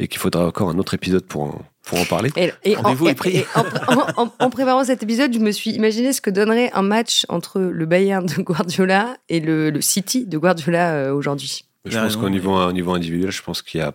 [0.00, 2.30] et qu'il faudra encore un autre épisode pour en, pour en parler.
[2.36, 2.94] Et, et, en,
[3.26, 6.82] et en, en, en, préparant cet épisode, je me suis imaginé ce que donnerait un
[6.82, 11.66] match entre le Bayern de Guardiola et le, le City de Guardiola euh, aujourd'hui.
[11.84, 13.94] Je pense qu'au niveau, au niveau individuel, je pense qu'il y a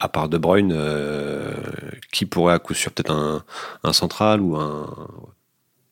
[0.00, 1.54] à part De Bruyne, euh,
[2.12, 3.44] qui pourrait à coup sûr peut-être un,
[3.84, 5.08] un central ou un.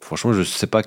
[0.00, 0.82] Franchement, je sais pas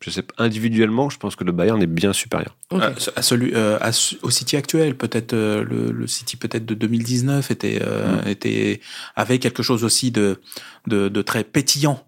[0.00, 2.56] je sais individuellement, je pense que le Bayern est bien supérieur.
[2.70, 2.84] Okay.
[2.84, 3.90] À, à, celui, euh, à,
[4.22, 8.28] au City actuel, peut-être euh, le, le, City peut-être de 2019 était euh, mm.
[8.28, 8.80] était
[9.14, 10.40] avait quelque chose aussi de
[10.86, 12.02] de, de très pétillant.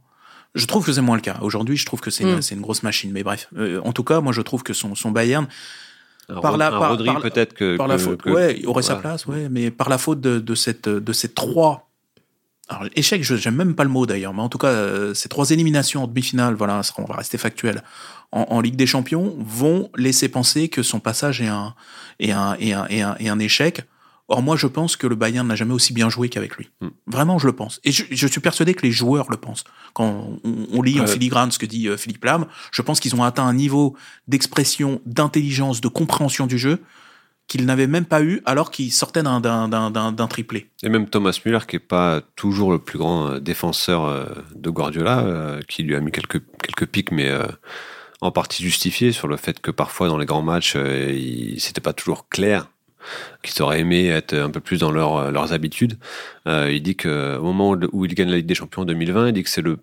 [0.54, 1.38] Je trouve que c'est moins le cas.
[1.42, 2.28] Aujourd'hui, je trouve que c'est mm.
[2.28, 3.12] une, une grosse machine.
[3.12, 5.46] Mais bref, euh, en tout cas, moi, je trouve que son, son Bayern
[6.28, 8.82] un par la, par, Rodri peut-être que par la que, faute, que, ouais, il aurait
[8.82, 11.88] sa place, ouais, mais par la faute de, de cette de ces trois
[12.68, 15.28] alors, échec, je j'aime même pas le mot d'ailleurs, mais en tout cas, euh, ces
[15.28, 17.82] trois éliminations en demi-finale, voilà, on va rester factuel,
[18.30, 21.74] en, en, Ligue des Champions, vont laisser penser que son passage est un,
[22.18, 23.82] est un, est un, est un, est un échec.
[24.28, 26.70] Or, moi, je pense que le Bayern n'a jamais aussi bien joué qu'avec lui.
[26.80, 26.88] Mm.
[27.06, 27.80] Vraiment, je le pense.
[27.84, 29.64] Et je, je, suis persuadé que les joueurs le pensent.
[29.92, 31.00] Quand on, on lit ouais.
[31.00, 33.96] en filigrane ce que dit euh, Philippe Lam, je pense qu'ils ont atteint un niveau
[34.28, 36.80] d'expression, d'intelligence, de compréhension du jeu
[37.52, 40.70] qu'il n'avait même pas eu alors qu'il sortait d'un triplé.
[40.82, 44.70] Et même Thomas Müller, qui n'est pas toujours le plus grand euh, défenseur euh, de
[44.70, 47.30] Guardiola, euh, qui lui a mis quelques, quelques pics, mais
[48.20, 50.76] en partie justifié sur le fait que parfois dans les grands matchs,
[51.58, 52.68] c'était pas toujours clair
[53.42, 55.98] qu'ils auraient aimé être un peu plus dans leur, leurs habitudes.
[56.46, 59.42] il dit qu'au moment où il gagne la Ligue des Champions en 2020, il dit
[59.42, 59.78] que c'est le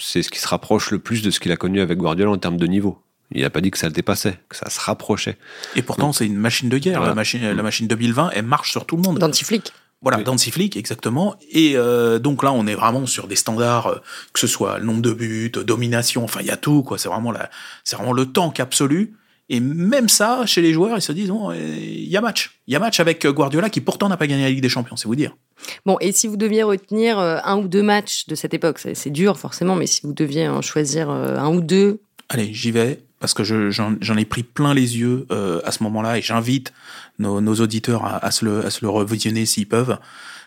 [0.00, 2.38] c'est ce qui se rapproche le plus de ce qu'il a connu avec Guardiola en
[2.38, 2.98] termes de niveau.
[3.32, 5.36] Il n'a pas dit que ça le dépassait, que ça se rapprochait.
[5.76, 6.98] Et pourtant, c'est une machine de guerre.
[6.98, 7.10] Voilà.
[7.10, 9.18] La machine, la machine 2020, elle marche sur tout le monde.
[9.18, 9.72] Dantiflick.
[10.02, 10.24] Voilà, oui.
[10.24, 11.36] Dantiflick, exactement.
[11.50, 13.98] Et euh, donc là, on est vraiment sur des standards, euh,
[14.32, 16.98] que ce soit le nombre de buts, domination, enfin, il y a tout, quoi.
[16.98, 17.50] C'est vraiment la,
[17.84, 19.14] c'est vraiment le tank absolu.
[19.50, 22.60] Et même ça, chez les joueurs, ils se disent, bon, il y a match.
[22.66, 24.96] Il y a match avec Guardiola qui pourtant n'a pas gagné la Ligue des Champions,
[24.96, 25.36] c'est vous dire.
[25.84, 29.10] Bon, et si vous deviez retenir euh, un ou deux matchs de cette époque, c'est
[29.10, 32.00] dur forcément, mais si vous deviez en choisir euh, un ou deux.
[32.28, 35.82] Allez, j'y vais parce que j'en je, ai pris plein les yeux euh, à ce
[35.82, 36.72] moment-là et j'invite
[37.18, 39.98] nos, nos, auditeurs à, à, se le, à se le revisionner s'ils peuvent.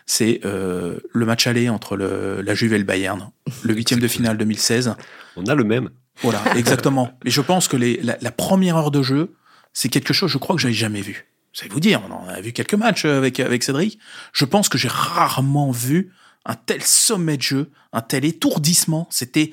[0.06, 3.30] C'est euh, le match aller entre le, la Juve et le Bayern,
[3.62, 4.94] le huitième de finale 2016.
[5.36, 5.90] On a le même.
[6.22, 7.18] Voilà, exactement.
[7.24, 9.34] Et je pense que les, la, la première heure de jeu,
[9.72, 11.26] c'est quelque chose, je crois que j'avais jamais vu.
[11.62, 13.98] Vais vous dire, on en a vu quelques matchs avec avec Cédric.
[14.32, 16.12] Je pense que j'ai rarement vu
[16.44, 19.06] un tel sommet de jeu, un tel étourdissement.
[19.10, 19.52] C'était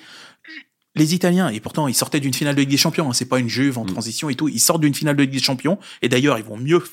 [0.96, 3.40] les Italiens, et pourtant ils sortaient d'une finale de Ligue des Champions, hein, c'est pas
[3.40, 3.94] une Juve en mmh.
[3.94, 6.58] transition et tout, ils sortent d'une finale de Ligue des Champions, et d'ailleurs ils vont
[6.58, 6.84] mieux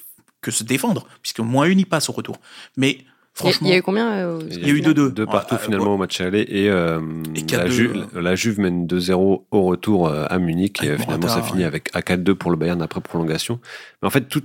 [0.41, 2.37] que se défendre, puisque moins une y passe au retour.
[2.77, 2.99] Mais
[3.39, 3.69] franchement...
[3.69, 4.93] Il y a eu combien euh, Il y a eu 2-2.
[4.93, 5.95] Deux, deux partout ah, finalement ouais.
[5.95, 7.01] au match aller, et, euh,
[7.35, 11.43] et la, Juve, la, Juve, mène 2-0 au retour euh, à Munich, et finalement ça
[11.43, 11.65] finit ouais.
[11.65, 13.61] avec à 4-2 pour le Bayern après prolongation.
[14.03, 14.43] Mais en fait, tout,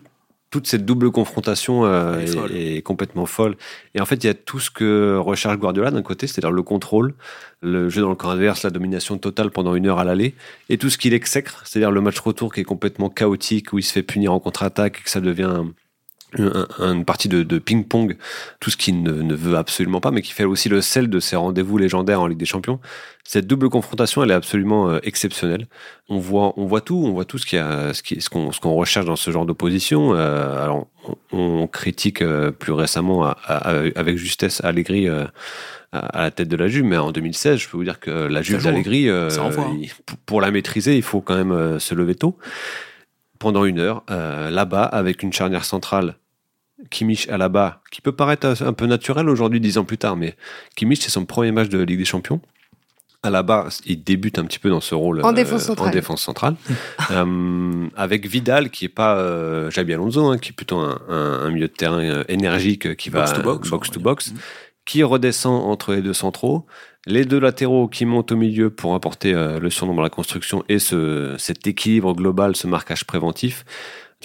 [0.53, 3.55] toute cette double confrontation euh, est, est, complètement folle.
[3.95, 6.61] Et en fait, il y a tout ce que recherche Guardiola d'un côté, c'est-à-dire le
[6.61, 7.15] contrôle,
[7.63, 10.35] le jeu dans le camp adverse, la domination totale pendant une heure à l'aller,
[10.69, 13.83] et tout ce qu'il exècre, c'est-à-dire le match retour qui est complètement chaotique, où il
[13.83, 15.73] se fait punir en contre-attaque, et que ça devient un,
[16.37, 18.17] une partie de, de ping-pong,
[18.59, 21.19] tout ce qu'il ne, ne, veut absolument pas, mais qui fait aussi le sel de
[21.19, 22.79] ses rendez-vous légendaires en Ligue des Champions.
[23.23, 25.67] Cette double confrontation, elle est absolument euh, exceptionnelle.
[26.09, 28.29] On voit, on voit tout, on voit tout ce, qu'il y a, ce, qui, ce
[28.29, 30.13] qu'on, ce qu'on recherche dans ce genre d'opposition.
[30.13, 30.87] Euh, alors,
[31.31, 35.07] on, on critique euh, plus récemment, à, à, avec justesse, Allegri
[35.93, 38.41] à, la tête de la Juve, mais en 2016, je peux vous dire que la
[38.41, 39.29] Juve d'Allegri, euh,
[40.25, 42.37] pour la maîtriser, il faut quand même euh, se lever tôt.
[43.39, 46.15] Pendant une heure, euh, là-bas, avec une charnière centrale,
[46.89, 50.15] Kimmich à la bas, qui peut paraître un peu naturel aujourd'hui, dix ans plus tard,
[50.15, 50.35] mais
[50.75, 52.41] Kimmich, c'est son premier match de Ligue des Champions.
[53.25, 55.91] À la base, il débute un petit peu dans ce rôle en défense centrale, en
[55.91, 56.55] défense centrale.
[57.11, 61.49] Euh, avec Vidal qui est pas euh, Jabi Alonso, hein, qui est plutôt un, un,
[61.51, 64.33] milieu de terrain euh, énergique qui box va to box, box, to box
[64.85, 66.65] qui redescend entre les deux centraux,
[67.05, 70.63] les deux latéraux qui montent au milieu pour apporter euh, le surnombre à la construction
[70.69, 73.65] et ce, cet équilibre global, ce marquage préventif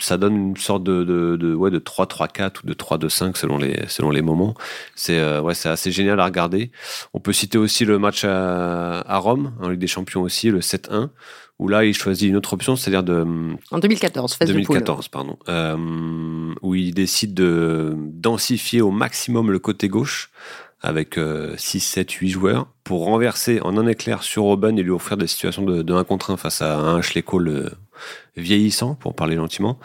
[0.05, 3.85] ça donne une sorte de, de, de ouais, de 3-3-4 ou de 3-2-5 selon les,
[3.89, 4.55] selon les moments.
[4.95, 6.71] C'est euh, ouais, c'est assez génial à regarder.
[7.15, 10.61] On peut citer aussi le match à, à Rome, en Ligue des Champions aussi, le
[10.61, 11.11] 7-1,
[11.59, 13.27] où là, il choisit une autre option, c'est-à-dire de...
[13.71, 15.39] En 2014, phase 2014, de pardon.
[15.49, 20.31] Euh, où il décide de densifier au maximum le côté gauche
[20.81, 21.19] avec
[21.57, 25.27] 6, 7, 8 joueurs pour renverser en un éclair sur Robben et lui offrir des
[25.27, 27.73] situations de, de 1 contre 1 face à un Ashley Cole
[28.37, 29.79] vieillissant, pour parler gentiment.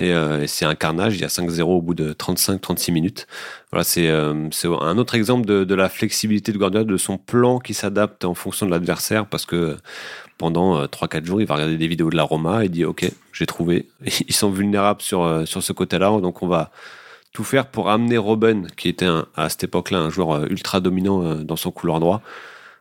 [0.00, 1.14] Euh, et, c'est un carnage.
[1.14, 3.26] Il y a 5-0 au bout de 35-36 minutes.
[3.70, 4.48] Voilà, c'est euh,
[4.80, 8.34] un autre exemple de, de, la flexibilité de Guardiola, de son plan qui s'adapte en
[8.34, 9.76] fonction de l'adversaire, parce que
[10.38, 13.10] pendant 3-4 euh, jours, il va regarder des vidéos de la Roma et dit ok,
[13.32, 13.86] j'ai trouvé.
[14.28, 16.70] Ils sont vulnérables sur euh, sur ce côté-là, donc on va
[17.34, 21.56] tout faire pour amener Robben, qui était à cette époque-là un joueur ultra dominant dans
[21.56, 22.22] son couloir droit,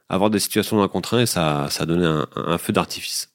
[0.08, 3.33] avoir des situations d'un contre un et ça, ça donnait un feu d'artifice.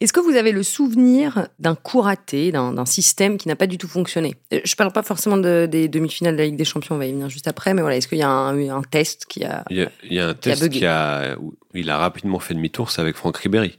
[0.00, 3.78] Est-ce que vous avez le souvenir d'un coup raté, d'un système qui n'a pas du
[3.78, 4.34] tout fonctionné?
[4.52, 7.06] Euh, Je ne parle pas forcément des demi-finales de la Ligue des Champions, on va
[7.06, 9.64] y venir juste après, mais voilà, est-ce qu'il y a un, un, test qui a
[9.70, 13.16] Il y a, un test qui a, où il a rapidement fait demi-tour, c'est avec
[13.16, 13.78] Franck Ribéry.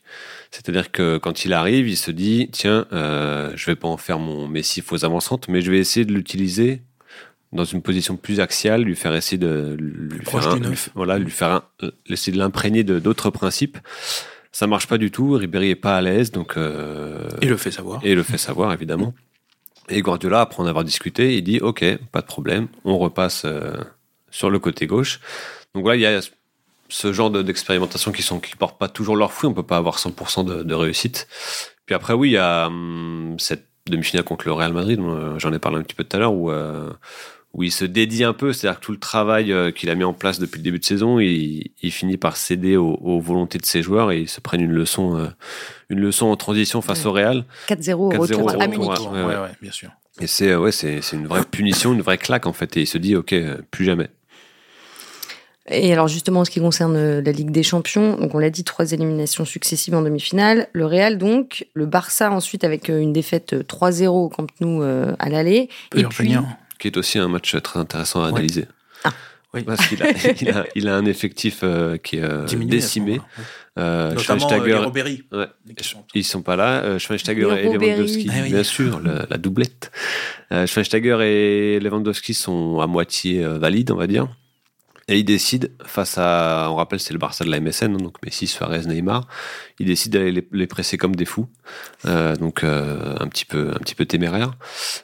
[0.51, 4.19] C'est-à-dire que quand il arrive, il se dit tiens, euh, je vais pas en faire
[4.19, 6.81] mon Messi faux avançante, mais je vais essayer de l'utiliser
[7.53, 10.59] dans une position plus axiale, lui faire essayer de lui faire, un,
[10.95, 13.77] voilà, lui faire un, essayer de l'imprégner de d'autres principes.
[14.57, 15.33] Ça marche pas du tout.
[15.33, 16.57] Ribéry est pas à l'aise, donc.
[16.57, 17.99] Euh, et le fait savoir.
[18.03, 19.13] Et le fait savoir, évidemment.
[19.87, 23.77] Et Guardiola, après en avoir discuté, il dit OK, pas de problème, on repasse euh,
[24.31, 25.19] sur le côté gauche.
[25.75, 26.21] Donc voilà, il y a
[26.89, 29.47] ce genre d'expérimentation qui sont qui portent pas toujours leurs fruits.
[29.47, 31.27] On peut pas avoir 100% de, de, réussite.
[31.85, 34.99] Puis après, oui, il y a hum, cette demi-finale contre le Real Madrid.
[35.37, 36.89] J'en ai parlé un petit peu tout à l'heure où euh,
[37.57, 40.03] où il se dédie un peu, c'est-à-dire que tout le travail euh, qu'il a mis
[40.03, 43.65] en place depuis le début de saison, il, il finit par céder aux, volontés de
[43.65, 45.27] ses joueurs et ils se prennent une leçon, euh,
[45.89, 47.45] une leçon en transition face au Real.
[47.67, 48.87] 4-0 au retour à Munich.
[49.11, 49.89] Ouais, ouais, bien sûr.
[50.21, 52.77] Et c'est ouais, c'est une vraie punition, une vraie claque en fait.
[52.77, 53.35] Et il se dit, ok,
[53.71, 54.09] plus jamais.
[55.69, 58.51] Et alors justement, en ce qui concerne euh, la Ligue des Champions, donc on l'a
[58.51, 60.67] dit, trois éliminations successives en demi-finale.
[60.73, 65.69] Le Real donc, le Barça ensuite avec une défaite 3-0 au Camp Nou à l'aller.
[65.95, 66.35] Et puis,
[66.77, 68.65] qui est aussi un match très intéressant à analyser.
[69.03, 69.11] Ah.
[69.53, 69.63] Oui.
[69.63, 70.09] Parce qu'il a,
[70.41, 73.21] il a, il a, un effectif euh, qui est euh, décimé.
[73.77, 75.23] Euh, Notamment euh, les Robéry.
[75.31, 75.47] Ouais.
[76.15, 76.83] Ils sont pas là.
[76.83, 78.49] Euh, Schweinsteiger et Lewandowski, ah, oui.
[78.49, 79.91] bien sûr, le, la doublette.
[80.51, 84.27] Euh, Schweinsteiger et Lewandowski sont à moitié valides, on va dire.
[85.09, 88.17] Et il décide, face à, on rappelle, c'est le Barça de la MSN, hein, donc
[88.25, 89.25] Messi, Suarez, Neymar,
[89.79, 91.47] il décide d'aller les, presser comme des fous,
[92.05, 94.51] euh, donc euh, un petit peu, un petit peu téméraire.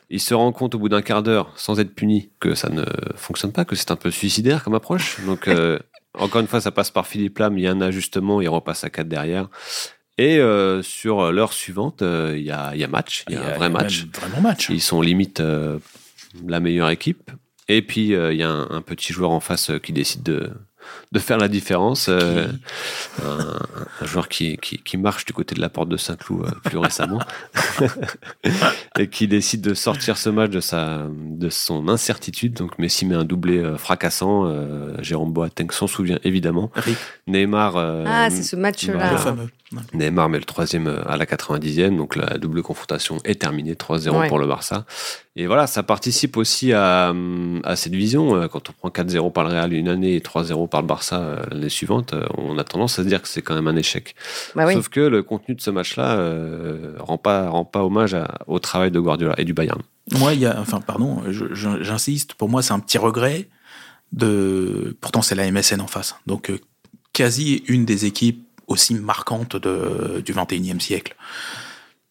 [0.09, 2.83] Il se rend compte au bout d'un quart d'heure, sans être puni, que ça ne
[3.15, 5.21] fonctionne pas, que c'est un peu suicidaire comme approche.
[5.25, 5.79] Donc euh,
[6.19, 8.83] encore une fois, ça passe par Philippe Lam, il y a un ajustement, il repasse
[8.83, 9.47] à 4 derrière.
[10.17, 13.53] Et euh, sur l'heure suivante, euh, il y, a, y a match, il y a
[13.53, 14.05] un vrai match.
[14.13, 14.67] Vraiment match.
[14.69, 15.41] Ils sont limite
[16.45, 17.31] la meilleure équipe.
[17.69, 20.23] Et puis, euh, il y a un, un, petit joueur en face euh, qui décide
[20.23, 20.51] de,
[21.11, 22.07] de faire la différence.
[22.09, 22.47] Euh,
[23.23, 23.59] un,
[24.01, 26.77] un, joueur qui, qui, qui, marche du côté de la porte de Saint-Cloud euh, plus
[26.77, 27.19] récemment
[28.97, 32.53] et qui décide de sortir ce match de, sa, de son incertitude.
[32.53, 34.45] Donc Messi met un doublé euh, fracassant.
[34.45, 36.71] Euh, Jérôme Boateng s'en souvient évidemment.
[37.27, 37.77] Neymar.
[37.77, 39.35] ah, c'est ce match-là.
[39.93, 41.95] Neymar met le troisième à la 90e.
[41.95, 43.73] Donc la double confrontation est terminée.
[43.73, 44.27] 3-0 ouais.
[44.27, 44.85] pour le Barça.
[45.35, 47.13] Et voilà, ça participe aussi à,
[47.63, 48.47] à cette vision.
[48.49, 51.43] Quand on prend 4-0 par le Real une année et 3-0 par le Barça euh,
[51.49, 54.15] l'année suivante, euh, on a tendance à se dire que c'est quand même un échec.
[54.55, 54.73] Bah oui.
[54.73, 58.59] Sauf que le contenu de ce match-là euh, rend pas rend pas hommage à, au
[58.59, 59.81] travail de Guardiola et du Bayern.
[60.11, 62.33] Moi, il y a, enfin, pardon, j'insiste.
[62.33, 63.47] Pour moi, c'est un petit regret.
[64.11, 66.15] De, pourtant, c'est la MSN en face.
[66.27, 66.59] Donc, euh,
[67.13, 71.15] quasi une des équipes aussi marquantes de, du 21e siècle.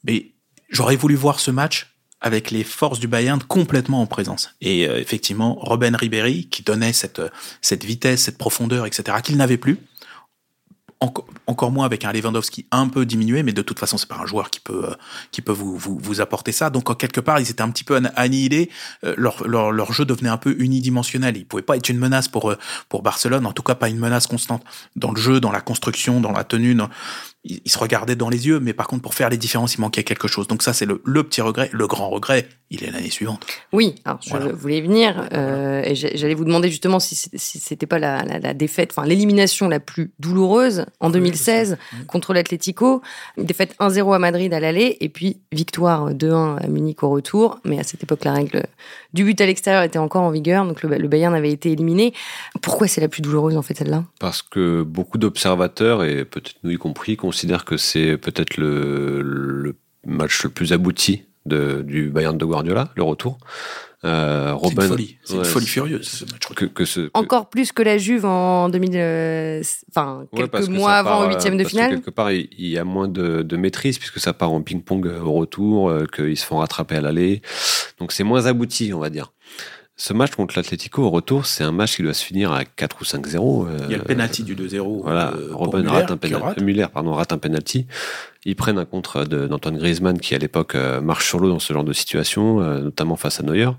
[0.05, 0.33] Mais
[0.69, 1.89] j'aurais voulu voir ce match
[2.21, 4.55] avec les forces du Bayern complètement en présence.
[4.61, 7.21] Et euh, effectivement, Robben Ribéry, qui donnait cette,
[7.61, 9.79] cette vitesse, cette profondeur, etc., qu'il n'avait plus,
[11.03, 14.27] encore, moins avec un Lewandowski un peu diminué, mais de toute façon, c'est pas un
[14.27, 14.95] joueur qui peut, euh,
[15.31, 16.71] qui peut vous, vous, vous, apporter ça.
[16.71, 18.71] Donc, quelque part, ils étaient un petit peu annihilés.
[19.05, 21.37] Euh, leur, leur, leur, jeu devenait un peu unidimensionnel.
[21.37, 23.99] Ils pouvaient pas être une menace pour, euh, pour Barcelone, en tout cas pas une
[23.99, 24.63] menace constante
[24.97, 26.75] dans le jeu, dans la construction, dans la tenue
[27.45, 30.05] il, se regardait dans les yeux, mais par contre, pour faire les différences, il manquait
[30.05, 30.47] quelque chose.
[30.47, 31.69] Donc ça, c'est le, le, petit regret.
[31.73, 33.45] Le grand regret, il est l'année suivante.
[33.73, 37.99] Oui, alors je voulais venir, euh, et j'allais vous demander justement si, si c'était pas
[37.99, 43.03] la, la, la défaite, enfin l'élimination la plus douloureuse en 2016 contre l'Atlético.
[43.37, 47.59] Défaite 1-0 à Madrid à l'aller, et puis victoire 2-1 à Munich au retour.
[47.65, 48.63] Mais à cette époque, la règle
[49.15, 52.15] du but à l'extérieur était encore en vigueur, donc le, le Bayern avait été éliminé.
[52.61, 54.05] Pourquoi c'est la plus douloureuse en fait celle-là?
[54.21, 60.45] Parce que beaucoup d'observateurs, et peut-être nous y compris, considère que c'est peut-être le, match
[60.45, 63.39] le plus abouti de, du Bayern de Guardiola, le retour.
[64.05, 66.43] Euh, c'est une folie, c'est une folie furieuse ce match.
[66.55, 71.65] Que, Encore plus que la Juve en 2000, euh, enfin quelques mois avant huitième de
[71.65, 71.95] finale.
[71.95, 75.33] quelque part, il y a moins de, de maîtrise puisque ça part en ping-pong au
[75.33, 77.41] retour, euh, qu'ils se font rattraper à l'aller.
[77.99, 79.33] Donc c'est moins abouti, on va dire.
[80.03, 82.97] Ce match contre l'Atlético au retour, c'est un match qui doit se finir à 4
[83.01, 83.69] ou 5-0.
[83.69, 85.03] Euh, Il y a le penalty du 2-0.
[85.05, 86.65] Voilà, euh, Robin rate un penalty.
[86.65, 87.87] Muller pardon, rate un penalty.
[88.45, 91.73] Ils prennent un contre d'Antoine Griezmann qui à l'époque euh, marche sur l'eau dans ce
[91.73, 93.71] genre de situation, notamment face à Neuer.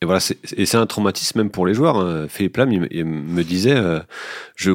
[0.00, 1.96] Et voilà, c'est un traumatisme même pour les joueurs.
[1.96, 2.26] Hein.
[2.28, 3.76] Philippe Lam, il, me disait,
[4.54, 4.70] je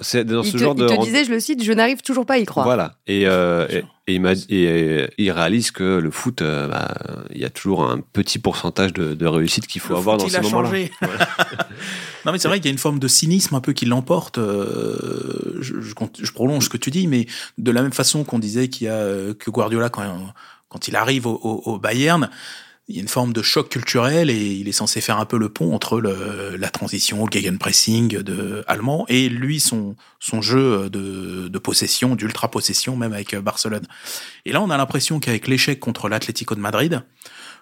[0.00, 0.86] c'est dans ce genre de.
[0.88, 2.66] Il te disait, je le cite, je n'arrive toujours pas à y croire.
[2.66, 2.94] Voilà.
[3.06, 6.94] Et, euh, et, il m'a, et, il réalise que le foot, euh, bah,
[7.30, 10.40] il y a toujours un petit pourcentage de, de réussite qu'il faut avoir dans ces
[10.40, 10.70] moments-là.
[12.24, 14.38] non, mais c'est vrai qu'il y a une forme de cynisme un peu qui l'emporte.
[14.38, 17.26] Euh, je, je, prolonge ce que tu dis, mais
[17.58, 20.04] de la même façon qu'on disait qu'il y a que Guardiola quand,
[20.68, 22.30] quand il arrive au, au Bayern
[22.88, 25.36] il y a une forme de choc culturel et il est censé faire un peu
[25.38, 30.88] le pont entre le, la transition, le gegenpressing de allemand et lui son son jeu
[30.88, 33.86] de, de possession, d'ultra possession même avec Barcelone.
[34.46, 37.02] Et là, on a l'impression qu'avec l'échec contre l'Atlético de Madrid,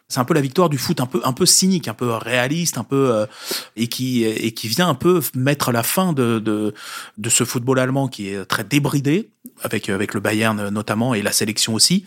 [0.08, 2.78] c'est un peu la victoire du foot un peu un peu cynique, un peu réaliste,
[2.78, 3.26] un peu euh,
[3.74, 6.72] et qui et qui vient un peu mettre la fin de, de
[7.18, 9.30] de ce football allemand qui est très débridé
[9.62, 12.04] avec avec le Bayern notamment et la sélection aussi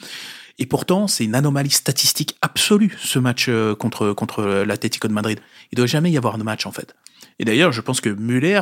[0.60, 5.40] et pourtant, c'est une anomalie statistique absolue, ce match euh, contre, contre l'Atlético de Madrid.
[5.72, 6.96] Il doit jamais y avoir de match, en fait.
[7.40, 8.62] Et d'ailleurs, je pense que Muller,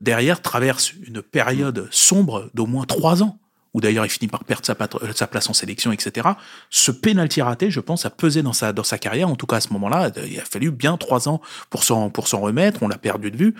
[0.00, 3.38] derrière, traverse une période sombre d'au moins trois ans,
[3.74, 4.74] où d'ailleurs il finit par perdre sa,
[5.14, 6.28] sa, place en sélection, etc.
[6.70, 9.28] Ce pénalty raté, je pense, a pesé dans sa, dans sa carrière.
[9.28, 12.26] En tout cas, à ce moment-là, il a fallu bien trois ans pour s'en, pour
[12.26, 12.82] s'en remettre.
[12.82, 13.54] On l'a perdu de vue.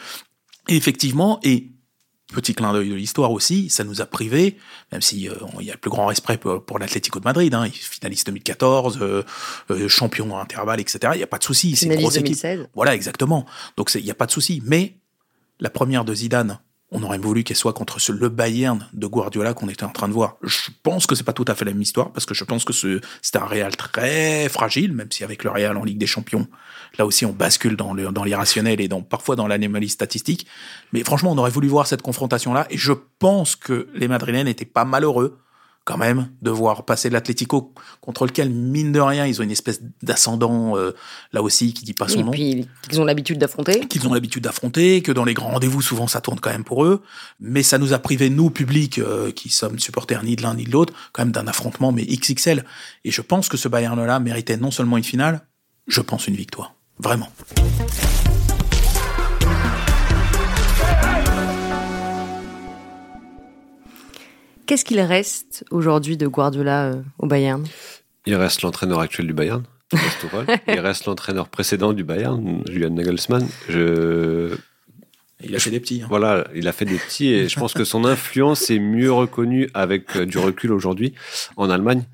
[0.69, 1.73] Et effectivement, et
[2.33, 4.59] petit clin d'œil de l'histoire aussi, ça nous a privé,
[4.93, 7.53] même si euh, il y a le plus grand respect pour, pour l'Atlético de Madrid,
[7.55, 9.25] hein, finaliste 2014, euh,
[9.71, 11.13] euh, champion à intervalle, etc.
[11.15, 11.75] Il n'y a pas de souci.
[11.75, 12.61] C'est une grosse 2016.
[12.61, 12.71] équipe.
[12.75, 13.47] Voilà, exactement.
[13.77, 14.63] Donc il n'y a pas de souci.
[14.65, 14.97] Mais
[15.61, 16.61] la première de Zidane,
[16.91, 20.09] on aurait voulu qu'elle soit contre ce, le Bayern de Guardiola qu'on était en train
[20.09, 20.37] de voir.
[20.43, 22.65] Je pense que c'est pas tout à fait la même histoire parce que je pense
[22.65, 26.47] que c'est un Real très fragile, même si avec le Real en Ligue des Champions,
[26.99, 27.93] là aussi on bascule dans
[28.25, 30.47] l'irrationnel et dans, parfois dans l'anomalie statistique.
[30.93, 34.65] Mais franchement, on aurait voulu voir cette confrontation-là et je pense que les Madrilènes n'étaient
[34.65, 35.39] pas malheureux
[35.89, 37.73] quand même de voir passer l'Atlético
[38.03, 40.93] contre lequel mine de rien ils ont une espèce d'ascendant euh,
[41.33, 42.33] là aussi qui dit pas son nom.
[42.33, 43.81] Et puis qu'ils ont l'habitude d'affronter.
[43.89, 46.85] Qu'ils ont l'habitude d'affronter, que dans les grands rendez-vous souvent ça tourne quand même pour
[46.85, 47.01] eux,
[47.41, 50.65] mais ça nous a privé nous public euh, qui sommes supporters ni de l'un ni
[50.65, 52.67] de l'autre quand même d'un affrontement mais XXL.
[53.07, 55.41] Et je pense que ce Bayern là méritait non seulement une finale,
[55.87, 57.33] je pense une victoire, vraiment.
[64.69, 67.67] Qu'est-ce qu'il reste aujourd'hui de Guardiola euh, au Bayern?
[68.27, 69.65] Il reste l'entraîneur actuel du Bayern,
[70.69, 73.49] Il reste l'entraîneur précédent du Bayern, Julian Nagelsmann.
[73.71, 74.55] Je...
[75.43, 76.03] Il a fait des petits.
[76.03, 76.07] Hein.
[76.11, 79.71] Voilà, il a fait des petits et je pense que son influence est mieux reconnue
[79.73, 81.15] avec euh, du recul aujourd'hui
[81.57, 82.05] en Allemagne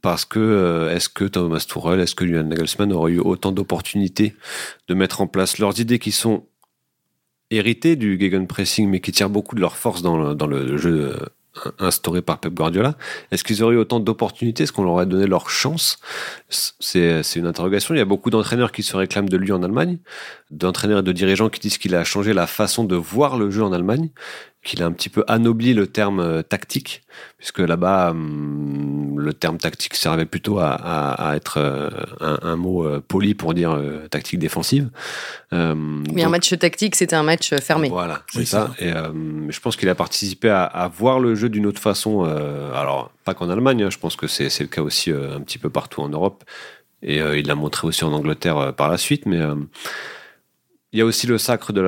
[0.00, 4.36] parce que euh, est-ce que Thomas Tuchel, est-ce que Julian Nagelsmann auraient eu autant d'opportunités
[4.86, 6.46] de mettre en place leurs idées qui sont
[7.50, 11.16] héritées du gegenpressing mais qui tirent beaucoup de leur force dans le, dans le jeu
[11.78, 12.96] instauré par Pep Guardiola.
[13.30, 14.64] Est-ce qu'ils auraient eu autant d'opportunités?
[14.64, 15.98] Est-ce qu'on leur aurait donné leur chance?
[16.48, 17.94] C'est une interrogation.
[17.94, 19.98] Il y a beaucoup d'entraîneurs qui se réclament de lui en Allemagne,
[20.50, 23.62] d'entraîneurs et de dirigeants qui disent qu'il a changé la façon de voir le jeu
[23.62, 24.10] en Allemagne
[24.64, 27.02] qu'il a un petit peu anobli le terme euh, tactique,
[27.38, 32.84] puisque là-bas, hum, le terme tactique servait plutôt à, à, être euh, un, un, mot
[32.84, 33.78] euh, poli pour dire
[34.10, 34.88] tactique défensive.
[35.52, 37.88] Mais un match tactique, c'était un match fermé.
[37.88, 38.74] Voilà, c'est ça.
[38.80, 42.24] Et je pense qu'il a participé à, à, voir le jeu d'une autre façon.
[42.24, 45.70] alors, pas qu'en Allemagne, hein, je pense que c'est le cas aussi un petit peu
[45.70, 46.42] partout en Europe.
[47.02, 49.38] Et il l'a montré aussi en Angleterre par la suite, mais
[50.94, 51.80] il y a aussi le sacre de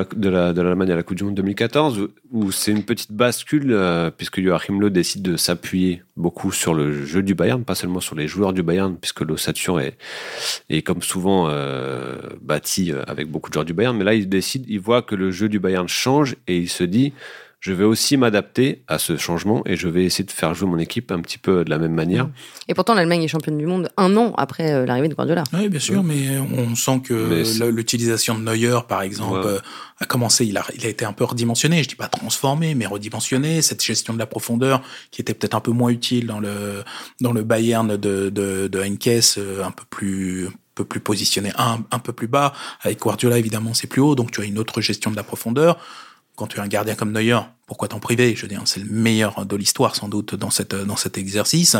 [0.60, 4.80] l'Allemagne à la Coupe du Monde 2014, où, c'est une petite bascule, euh, puisque Joachim
[4.80, 8.52] Löw décide de s'appuyer beaucoup sur le jeu du Bayern, pas seulement sur les joueurs
[8.52, 13.96] du Bayern, puisque l'ossature est, comme souvent euh, bâti avec beaucoup de joueurs du Bayern.
[13.96, 16.82] Mais là, il décide, il voit que le jeu du Bayern change et il se
[16.82, 17.12] dit
[17.66, 20.78] je vais aussi m'adapter à ce changement et je vais essayer de faire jouer mon
[20.78, 22.28] équipe un petit peu de la même manière.
[22.68, 25.42] Et pourtant, l'Allemagne est championne du monde un an après euh, l'arrivée de Guardiola.
[25.52, 29.58] Oui, bien sûr, mais on sent que l'utilisation de Neuer, par exemple, euh,
[29.98, 32.86] a commencé, il a, il a été un peu redimensionné, je dis pas transformé, mais
[32.86, 33.62] redimensionné.
[33.62, 36.84] Cette gestion de la profondeur qui était peut-être un peu moins utile dans le,
[37.20, 42.12] dans le Bayern de, de, euh, un peu plus peu plus positionné un, un peu
[42.12, 42.52] plus bas.
[42.82, 45.78] Avec Guardiola, évidemment, c'est plus haut, donc tu as une autre gestion de la profondeur
[46.36, 48.36] quand tu es un gardien comme Neuer, pourquoi t'en priver?
[48.36, 51.76] Je veux dire, c'est le meilleur de l'histoire sans doute dans cette dans cet exercice.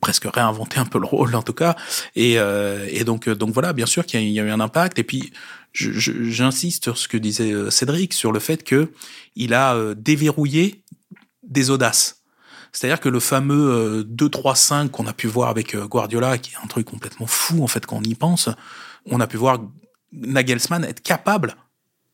[0.00, 1.76] presque réinventer un peu le rôle en tout cas.
[2.14, 4.98] Et, euh, et donc donc voilà, bien sûr qu'il y, a eu un impact.
[4.98, 5.32] Et puis
[5.72, 8.92] j'insiste sur ce que disait euh, Cédric sur le fait que
[9.36, 10.82] il a euh, déverrouillé
[11.42, 12.22] des audaces.
[12.72, 16.86] C'est-à-dire que le fameux 2-3-5 qu'on a pu voir avec Guardiola, qui est un truc
[16.86, 18.48] complètement fou en fait quand on y pense,
[19.06, 19.58] on a pu voir
[20.12, 21.56] Nagelsmann être capable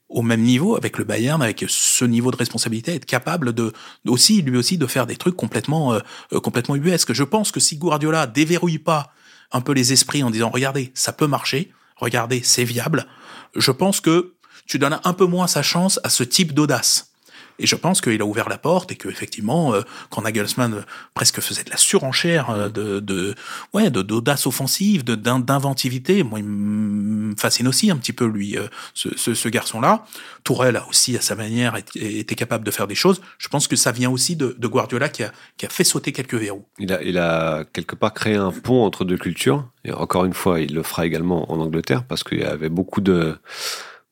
[0.09, 3.73] au même niveau avec le Bayern, avec ce niveau de responsabilité, être capable de
[4.07, 6.01] aussi lui aussi de faire des trucs complètement euh,
[6.33, 7.13] euh, complètement ubuesques.
[7.13, 9.13] Je pense que si Guardiola déverrouille pas
[9.53, 13.07] un peu les esprits en disant regardez ça peut marcher, regardez c'est viable,
[13.55, 14.35] je pense que
[14.67, 17.13] tu donnes un peu moins sa chance à ce type d'audace.
[17.59, 20.83] Et je pense qu'il a ouvert la porte et que effectivement, euh, quand Nagelsmann euh,
[21.15, 23.35] presque faisait de la surenchère euh, de,
[23.73, 28.57] ouais, de d'audace offensive, de d'inventivité, moi il me fascine aussi un petit peu lui,
[28.95, 30.05] ce, garçon-là.
[30.45, 33.21] Tourelle a aussi à sa manière été capable de faire des choses.
[33.39, 35.33] Je pense que ça vient aussi de, Guardiola qui a,
[35.69, 36.67] fait sauter quelques verrous.
[36.79, 39.69] Il a, il a quelque part créé un pont entre deux cultures.
[39.85, 43.01] Et encore une fois, il le fera également en Angleterre parce qu'il y avait beaucoup
[43.01, 43.39] de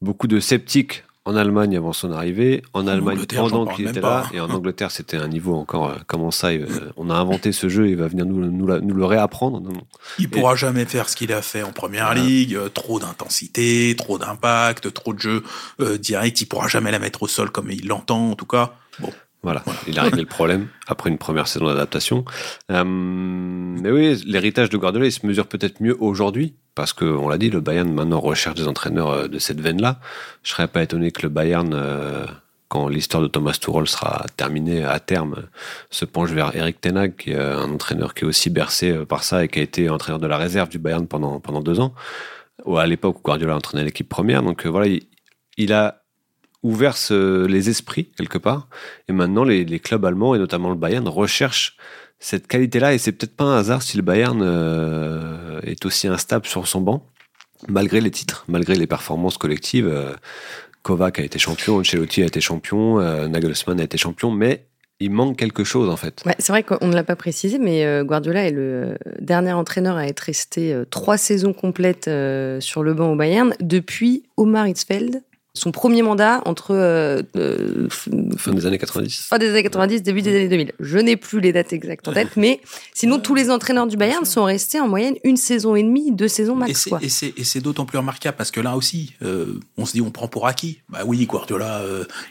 [0.00, 4.40] beaucoup de sceptiques en Allemagne avant son arrivée, en, Allemagne pendant qu'il était là, et
[4.40, 5.88] en Angleterre c'était un niveau encore.
[5.88, 6.66] Euh, comment ça euh,
[6.96, 9.60] On a inventé ce jeu, il va venir nous, nous, nous le réapprendre.
[9.60, 9.72] Non,
[10.18, 12.54] Il pourra jamais faire ce qu'il a fait en première ligue.
[12.54, 15.42] Euh, trop d'intensité, trop d'impact, trop de jeux
[15.98, 16.40] direct.
[16.40, 18.74] Il pourra jamais la mettre au sol comme il l'entend en tout cas.
[18.98, 19.10] Bon.
[19.44, 22.24] Voilà, il a réglé le problème après une première saison d'adaptation.
[22.68, 27.38] mais oui, l'héritage de Guardiola, il se mesure peut-être mieux aujourd'hui parce que on l'a
[27.38, 30.00] dit, le Bayern maintenant recherche des entraîneurs euh, de cette veine-là.
[30.42, 32.26] Je serais pas étonné que le Bayern, euh,
[32.68, 35.46] quand l'histoire de Thomas Tuchel sera terminée à terme,
[35.90, 39.22] se penche vers Eric Tenag, qui est un entraîneur qui est aussi bercé euh, par
[39.24, 41.94] ça et qui a été entraîneur de la réserve du Bayern pendant pendant deux ans,
[42.64, 44.42] ou à l'époque où Guardiola entraînait l'équipe première.
[44.42, 44.92] Donc voilà,
[45.56, 46.03] il, a
[46.64, 48.68] ouvert les esprits quelque part,
[49.08, 51.76] et maintenant les, clubs allemands et notamment le Bayern recherchent
[52.18, 56.46] cette qualité-là, et c'est peut-être pas un hasard si le Bayern euh, est aussi instable
[56.46, 57.06] sur son banc,
[57.68, 59.86] malgré les titres, malgré les performances collectives.
[59.86, 60.14] Euh,
[60.82, 64.66] Kovac a été champion, Ancelotti a été champion, euh, Nagelsmann a été champion, mais
[65.00, 66.22] il manque quelque chose en fait.
[66.38, 70.20] c'est vrai qu'on ne l'a pas précisé, mais Guardiola est le dernier entraîneur à être
[70.20, 72.08] resté trois saisons complètes
[72.60, 75.20] sur le banc au Bayern depuis Omar Hitzfeld
[75.56, 80.20] son premier mandat entre euh, euh, fin des années 90 fin des années 90 début
[80.20, 82.60] des années 2000 je n'ai plus les dates exactes en tête mais
[82.92, 86.26] sinon tous les entraîneurs du Bayern sont restés en moyenne une saison et demie deux
[86.26, 90.00] saisons max et c'est d'autant plus remarquable parce que là aussi euh, on se dit
[90.00, 90.80] on prend pour acquis.
[90.88, 91.82] Bah oui Guardiola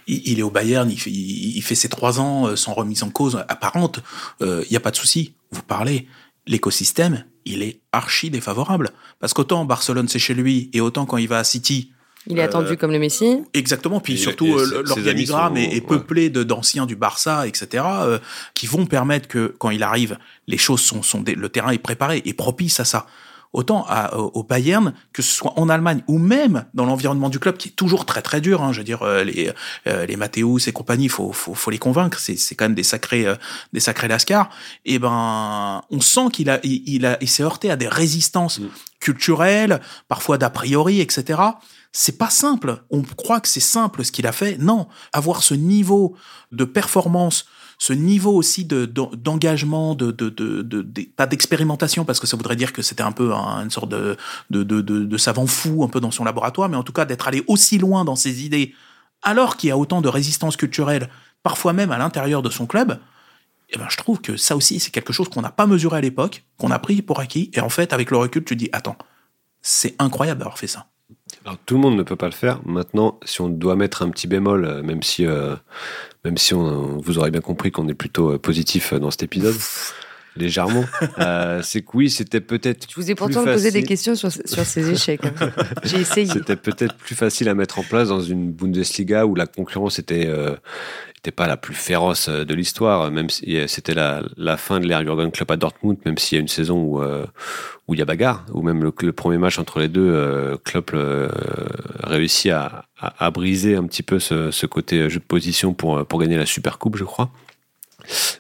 [0.08, 3.44] il, est au Bayern il fait, il, fait ses trois ans sans remise en cause
[3.48, 4.00] apparente.
[4.42, 6.08] Il n'y a pas de souci vous parlez.
[6.46, 8.92] L'écosystème il est archi défavorable.
[9.20, 11.92] Parce qu'autant Barcelone c'est chez lui et autant quand il va à City
[12.28, 13.44] il est attendu euh, comme le Messie.
[13.54, 14.00] Exactement.
[14.00, 18.20] Puis surtout, euh, l'organigramme est, peuplé de d'anciens du Barça, etc., euh,
[18.54, 20.18] qui vont permettre que quand il arrive,
[20.48, 23.08] les choses sont, sont le terrain est préparé et propice à ça.
[23.52, 27.56] Autant à, au Bayern, que ce soit en Allemagne ou même dans l'environnement du club,
[27.56, 28.64] qui est toujours très très dur.
[28.64, 29.52] Hein, je veux dire, les
[29.86, 32.18] les Mathéus et compagnie, faut faut, faut les convaincre.
[32.18, 33.28] C'est c'est quand même des sacrés
[33.72, 34.50] des sacrés lascars.
[34.86, 38.70] Et ben, on sent qu'il a il, a il s'est heurté à des résistances mm.
[39.00, 41.38] culturelles, parfois d'a priori, etc
[41.94, 42.84] c'est pas simple.
[42.90, 44.58] On croit que c'est simple ce qu'il a fait.
[44.58, 46.16] Non, avoir ce niveau
[46.52, 47.46] de performance,
[47.78, 52.74] ce niveau aussi de d'engagement, de, de, de, pas d'expérimentation parce que ça voudrait dire
[52.74, 54.18] que c'était un peu une sorte de,
[54.50, 57.28] de, de, de savant fou un peu dans son laboratoire, mais en tout cas d'être
[57.28, 58.74] allé aussi loin dans ses idées,
[59.22, 61.10] alors qu'il y a autant de résistance culturelle,
[61.44, 63.00] parfois même à l'intérieur de son club.
[63.70, 66.02] Eh ben, je trouve que ça aussi, c'est quelque chose qu'on n'a pas mesuré à
[66.02, 68.98] l'époque, qu'on a pris pour acquis, et en fait, avec le recul, tu dis, attends,
[69.62, 70.88] c'est incroyable d'avoir fait ça.
[71.46, 72.62] Alors, tout le monde ne peut pas le faire.
[72.66, 75.56] Maintenant, si on doit mettre un petit bémol, euh, même si, euh,
[76.24, 79.56] même si on, vous aurez bien compris qu'on est plutôt euh, positif dans cet épisode,
[80.38, 80.86] légèrement.
[81.20, 82.88] euh, c'est que oui, c'était peut-être.
[82.90, 85.26] Je vous ai pourtant posé des questions sur, sur ces échecs.
[85.26, 85.52] Hein.
[85.84, 86.32] J'ai essayé.
[86.32, 90.28] C'était peut-être plus facile à mettre en place dans une Bundesliga où la concurrence était
[90.28, 90.56] euh,
[91.24, 95.02] était pas la plus féroce euh, de l'histoire, même si c'était la, fin de l'ère
[95.04, 97.26] Jurgen Klopp à Dortmund, même s'il y a une saison où euh,
[97.88, 100.92] où il y a bagarre, ou même le, premier match entre les deux, euh, Klopp
[100.94, 101.30] euh,
[102.02, 106.06] réussit à, à, à, briser un petit peu ce, ce côté jeu de position pour
[106.06, 107.30] pour gagner la Super Coupe, je crois.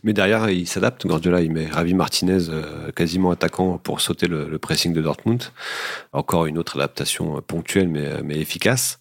[0.03, 1.05] Mais derrière, il s'adapte.
[1.05, 5.43] Guardiola, il met Ravi Martinez euh, quasiment attaquant pour sauter le, le, pressing de Dortmund.
[6.11, 8.99] Encore une autre adaptation ponctuelle, mais, mais efficace.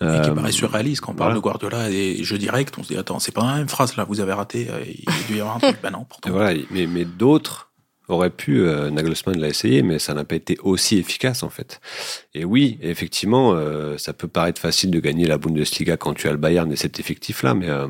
[0.00, 2.74] Et qui paraît surréaliste quand on parle de Guardiola et jeu direct.
[2.78, 4.68] On se dit, attends, c'est pas la même phrase là, vous avez raté.
[4.86, 5.78] Il doit y avoir un truc.
[5.82, 6.28] ben non, pourtant.
[6.28, 7.70] Et voilà, mais, mais d'autres
[8.08, 11.80] aurait pu, euh, Nagelsmann l'a essayé, mais ça n'a pas été aussi efficace en fait.
[12.34, 16.32] Et oui, effectivement, euh, ça peut paraître facile de gagner la Bundesliga quand tu as
[16.32, 17.88] le Bayern et cet effectif-là, mais, euh,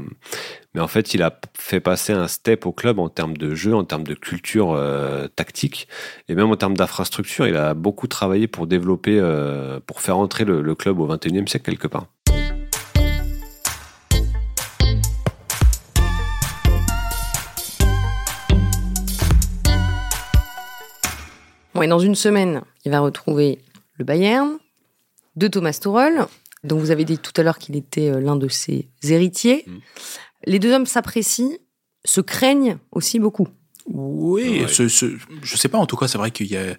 [0.75, 3.75] mais en fait, il a fait passer un step au club en termes de jeu,
[3.75, 5.89] en termes de culture euh, tactique,
[6.29, 7.47] et même en termes d'infrastructure.
[7.47, 9.21] Il a beaucoup travaillé pour développer,
[9.87, 12.07] pour faire entrer le, le club au 21e siècle quelque part.
[21.75, 23.59] Bon, et dans une semaine, il va retrouver
[23.99, 24.59] le Bayern
[25.37, 26.27] de Thomas Tuchel,
[26.63, 29.65] dont vous avez dit tout à l'heure qu'il était l'un de ses héritiers.
[29.67, 29.77] Mmh.
[30.47, 31.59] Les deux hommes s'apprécient,
[32.05, 33.49] se craignent aussi beaucoup.
[33.87, 34.69] Oui, ouais.
[34.69, 36.77] ce, ce, je sais pas, en tout cas, c'est vrai qu'il y a.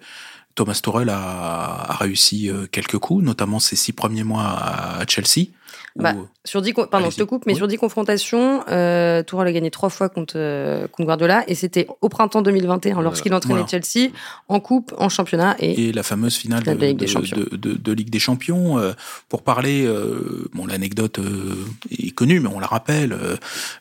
[0.54, 5.48] Thomas Tuchel a, a, réussi quelques coups, notamment ses six premiers mois à Chelsea.
[5.96, 6.26] Bah, ou...
[6.44, 7.58] sur 10 pardon, je te coupe, mais oui.
[7.58, 11.86] sur 10 confrontations, euh, Tourelle a gagné trois fois contre, euh, contre Guardiola et c'était
[12.00, 13.82] au printemps 2021 lorsqu'il entraînait voilà.
[13.82, 14.10] Chelsea
[14.48, 18.10] en coupe, en championnat et, et la fameuse finale de, de, de, de, de Ligue
[18.10, 18.78] des Champions.
[18.78, 18.92] Euh,
[19.28, 23.16] pour parler, euh, bon, l'anecdote euh, est connue, mais on la rappelle.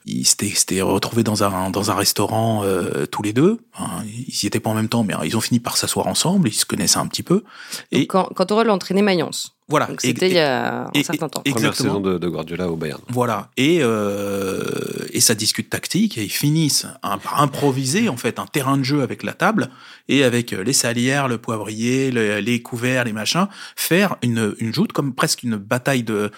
[0.05, 2.63] ils s'étaient retrouvés dans un, dans un restaurant
[3.11, 3.59] tous les deux.
[3.79, 6.49] Hein, ils y étaient pas en même temps, mais ils ont fini par s'asseoir ensemble.
[6.49, 7.43] Ils se connaissaient un petit peu.
[7.91, 9.54] Et Donc quand, quand Tourelle entraîné Mayence.
[9.67, 9.89] Voilà.
[9.97, 11.41] C'était il y a un certain temps.
[11.41, 13.01] Première saison de, de, Guardiola au Bayern.
[13.09, 13.49] Voilà.
[13.57, 14.63] Et, euh,
[15.11, 18.83] et ça discute tactique et ils finissent un, par improviser en fait un terrain de
[18.83, 19.69] jeu avec la table
[20.07, 24.91] et avec les salières, le poivrier, le, les couverts, les machins, faire une, une joute
[24.91, 26.31] comme presque une bataille de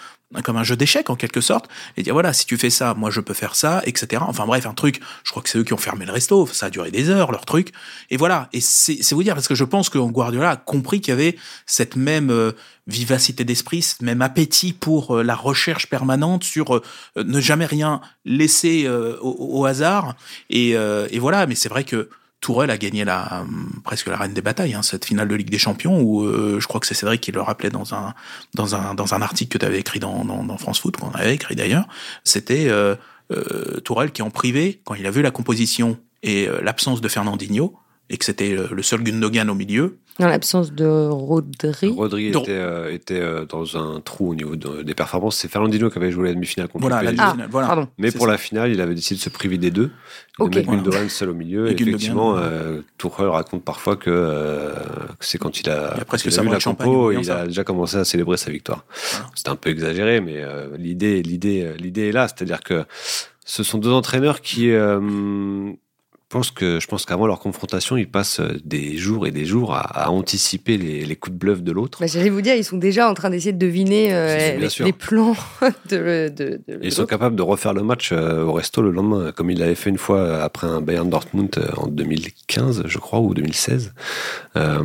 [0.43, 3.09] comme un jeu d'échecs en quelque sorte et dire voilà si tu fais ça moi
[3.09, 5.73] je peux faire ça etc enfin bref un truc je crois que c'est eux qui
[5.73, 7.71] ont fermé le resto ça a duré des heures leur truc.
[8.09, 8.49] Et voilà.
[8.53, 11.38] Et c'est vous dire parce que je pense que Guardiola a compris qu'il y avait
[11.65, 12.51] cette même euh,
[12.88, 16.84] vivacité d'esprit ce même appétit pour euh, la recherche permanente sur euh,
[17.17, 18.88] ne jamais rien laisser
[19.21, 20.15] au, hasard.
[20.49, 21.47] Et, et voilà.
[21.47, 22.09] Mais c'est vrai que
[22.39, 23.45] Tourelle a gagné la
[23.83, 26.67] presque la reine des batailles, hein, cette finale de Ligue des Champions où euh, je
[26.67, 28.13] crois que c'est Cédric qui le rappelait dans un
[28.53, 31.11] dans un dans un article que tu avais écrit dans, dans, dans France Foot qu'on
[31.11, 31.88] avait écrit d'ailleurs.
[32.23, 32.95] C'était euh,
[33.31, 37.07] euh, Tourelle qui en privé quand il a vu la composition et euh, l'absence de
[37.07, 37.77] Fernandinho
[38.10, 41.91] et que c'était le seul Gundogan au milieu, dans l'absence de Rodri.
[41.91, 45.38] Rodri était, euh, était euh, dans un trou au niveau de, des performances.
[45.38, 47.24] C'est Fernandinho qui avait joué la demi-finale contre voilà, le PSG.
[47.24, 47.88] Ah, voilà.
[47.99, 48.32] Mais pour ça.
[48.32, 49.91] la finale, il avait décidé de se priver des deux.
[50.39, 50.60] De okay.
[50.60, 51.10] mettre Gundogan voilà.
[51.10, 51.68] seul au milieu.
[51.68, 54.74] Et, et effectivement, euh, Tuchel raconte parfois que, euh,
[55.20, 57.64] c'est quand il a, il a, presque il a vu la compo, il a déjà
[57.64, 58.86] commencé à célébrer sa victoire.
[59.12, 59.28] Voilà.
[59.36, 62.28] C'était un peu exagéré, mais euh, l'idée, l'idée, l'idée est là.
[62.28, 62.86] C'est-à-dire que
[63.45, 64.72] ce sont deux entraîneurs qui
[66.30, 69.80] pense que je pense qu'avant leur confrontation, ils passent des jours et des jours à,
[69.80, 71.99] à anticiper les, les, coups de bluff de l'autre.
[72.01, 74.93] Bah, J'allais vous dire, ils sont déjà en train d'essayer de deviner euh, les, les,
[74.93, 75.36] plans
[75.89, 79.32] de, de, de Ils sont capables de refaire le match euh, au resto le lendemain,
[79.32, 83.19] comme ils l'avaient fait une fois après un Bayern Dortmund euh, en 2015, je crois,
[83.19, 83.93] ou 2016.
[84.55, 84.84] Euh,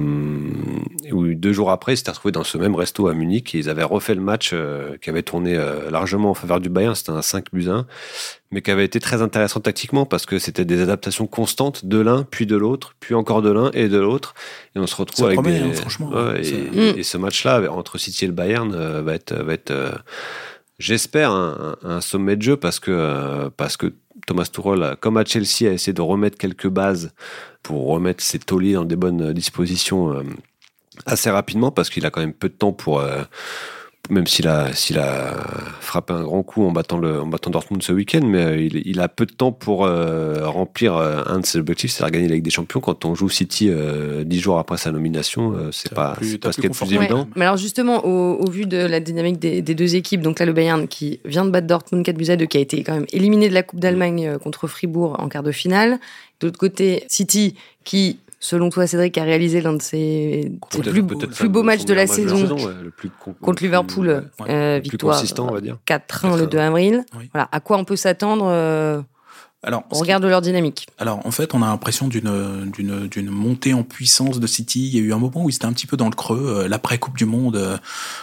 [1.10, 3.68] où deux jours après, ils s'étaient retrouvés dans ce même resto à Munich et ils
[3.68, 5.58] avaient refait le match euh, qui avait tourné
[5.90, 6.94] largement en faveur du Bayern.
[6.94, 7.86] C'était un 5 buts 1
[8.52, 12.22] mais qui avait été très intéressant tactiquement parce que c'était des adaptations constantes de l'un,
[12.22, 14.34] puis de l'autre, puis encore de l'un et de l'autre.
[14.76, 15.64] Et on se retrouve avec promet, des...
[15.64, 16.10] hein, franchement.
[16.10, 19.70] Ouais, et, et, ce match-là, entre City et le Bayern, euh, va être, va être
[19.70, 19.92] euh,
[20.78, 23.94] j'espère, un, un, sommet de jeu parce que, euh, parce que
[24.26, 27.14] Thomas Tuchel, comme à Chelsea, a essayé de remettre quelques bases
[27.62, 30.22] pour remettre ses tauliers dans des bonnes dispositions
[31.06, 33.02] assez rapidement parce qu'il a quand même peu de temps pour
[34.10, 35.36] même s'il a, s'il a
[35.80, 38.82] frappé un grand coup en battant, le, en battant Dortmund ce week-end, mais euh, il,
[38.84, 42.28] il, a peu de temps pour euh, remplir euh, un de ses objectifs, c'est-à-dire gagner
[42.28, 42.80] la Ligue des Champions.
[42.80, 46.50] Quand on joue City euh, dix jours après sa nomination, euh, c'est pas, plus, pas
[46.50, 47.20] ce qui est le plus évident.
[47.20, 47.30] Ouais.
[47.36, 50.46] Mais alors justement, au, au, vu de la dynamique des, des, deux équipes, donc là
[50.46, 52.94] le Bayern qui vient de battre Dortmund 4 buts à 2, qui a été quand
[52.94, 56.00] même éliminé de la Coupe d'Allemagne contre Fribourg en quart de finale.
[56.40, 61.02] De l'autre côté, City qui selon toi, Cédric, a réalisé l'un de ses, ses plus,
[61.04, 63.08] plus beaux matchs de la saison, saison ouais, le plus
[63.40, 67.04] contre Liverpool, ouais, euh, victoire 4-1 le 2 avril.
[67.16, 67.30] Oui.
[67.32, 69.00] Voilà, à quoi on peut s'attendre euh,
[69.64, 70.88] alors, on regarde leur dynamique.
[70.98, 74.88] Alors, en fait, on a l'impression d'une, d'une, d'une montée en puissance de City.
[74.88, 76.64] Il y a eu un moment où ils étaient un petit peu dans le creux.
[76.64, 77.78] Euh, l'après Coupe du Monde, euh,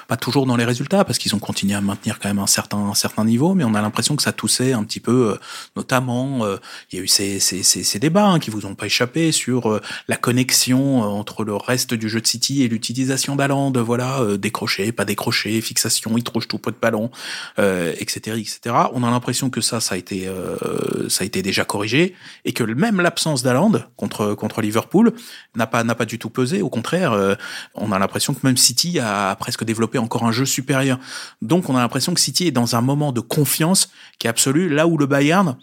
[0.10, 2.78] pas toujours dans les résultats, parce qu'ils ont continué à maintenir quand même un certain,
[2.78, 5.36] un certain niveau, mais on a l'impression que ça toussait un petit peu, euh,
[5.78, 6.46] notamment,
[6.92, 9.32] il y a eu ces, ces, ces, ces débats hein, qui vous ont pas échappé
[9.32, 9.80] sur
[10.10, 13.72] la connexion entre le reste du jeu de City et l'utilisation d'Aland.
[13.72, 17.12] Voilà, décrocher, pas décrocher, fixation, il trouve tout pot de ballon,
[17.58, 18.76] etc., etc.
[18.94, 20.30] On a l'impression que ça, ça a été,
[21.08, 22.16] ça a été déjà corrigé
[22.46, 25.14] et que même l'absence d'Aland contre contre Liverpool
[25.56, 26.62] n'a pas n'a pas du tout pesé.
[26.62, 27.36] Au contraire, euh,
[27.76, 31.00] on a l'impression que même City a presque développé encore un jeu supérieur.
[31.42, 34.70] Donc on a l'impression que City est dans un moment de confiance qui est absolu,
[34.70, 35.58] là où le Bayern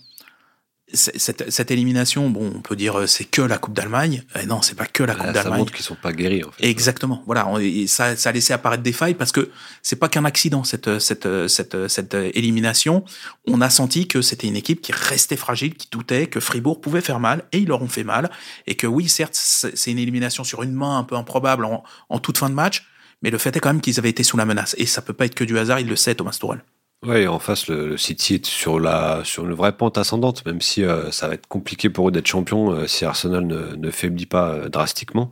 [0.92, 4.22] cette, cette, élimination, bon, on peut dire euh, c'est que la Coupe d'Allemagne.
[4.40, 5.42] Eh non, c'est pas que la Coupe d'Allemagne.
[5.42, 6.44] Ça montre qu'ils sont pas guéris.
[6.44, 6.64] En fait.
[6.64, 7.22] Exactement.
[7.26, 7.48] Voilà,
[7.88, 9.50] ça, ça a laissé apparaître des failles parce que
[9.82, 13.04] c'est pas qu'un accident cette, cette, cette, cette élimination.
[13.46, 17.00] On a senti que c'était une équipe qui restait fragile, qui doutait que Fribourg pouvait
[17.00, 18.30] faire mal et ils leur ont fait mal.
[18.68, 22.18] Et que oui, certes, c'est une élimination sur une main un peu improbable en, en
[22.20, 22.86] toute fin de match,
[23.22, 25.12] mais le fait est quand même qu'ils avaient été sous la menace et ça peut
[25.12, 25.80] pas être que du hasard.
[25.80, 26.62] Il le sait, Thomas Tuchel.
[27.04, 30.82] Oui, en face, le, City est sur la sur une vraie pente ascendante, même si
[30.82, 34.26] euh, ça va être compliqué pour eux d'être champion euh, si Arsenal ne, ne faiblit
[34.26, 35.28] pas euh, drastiquement.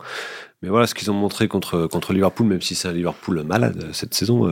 [0.61, 3.89] Mais voilà ce qu'ils ont montré contre contre Liverpool, même si c'est un Liverpool malade
[3.93, 4.49] cette saison.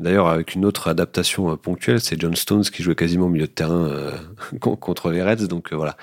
[0.00, 3.52] D'ailleurs, avec une autre adaptation ponctuelle, c'est John Stones qui jouait quasiment au milieu de
[3.52, 4.10] terrain
[4.60, 5.46] contre les Reds.
[5.46, 5.96] Donc voilà,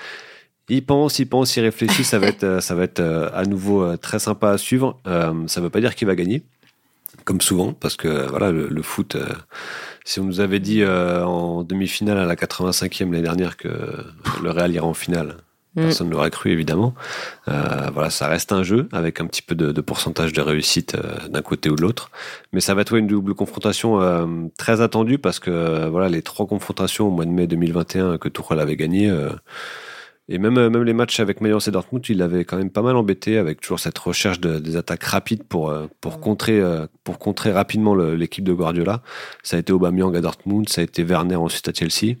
[0.68, 2.04] il pense, il pense, il réfléchit.
[2.04, 5.00] Ça va être ça va être à nouveau très sympa à suivre.
[5.04, 6.42] ça ne veut pas dire qu'il va gagner,
[7.24, 9.16] comme souvent, parce que voilà le foot
[10.04, 13.68] si on nous avait dit euh, en demi-finale à la 85e l'année dernière que
[14.42, 15.36] le Real irait en finale,
[15.76, 15.82] mm.
[15.82, 16.94] personne ne l'aurait cru évidemment.
[17.48, 21.28] Euh, voilà, ça reste un jeu avec un petit peu de, pourcentage de réussite euh,
[21.28, 22.10] d'un côté ou de l'autre,
[22.52, 24.00] mais ça va être une double confrontation
[24.58, 28.58] très attendue parce que voilà les trois confrontations au mois de mai 2021 que Tuchel
[28.58, 29.10] avait gagné
[30.32, 32.80] et même, euh, même les matchs avec Mayence et Dortmund, il avait quand même pas
[32.80, 35.88] mal embêté avec toujours cette recherche de, des attaques rapides pour, euh,
[36.22, 37.18] contrer, euh, pour
[37.52, 39.02] rapidement l'équipe de Guardiola.
[39.42, 42.16] Ça a été Aubameyang à Dortmund, ça a été Werner ensuite à Chelsea.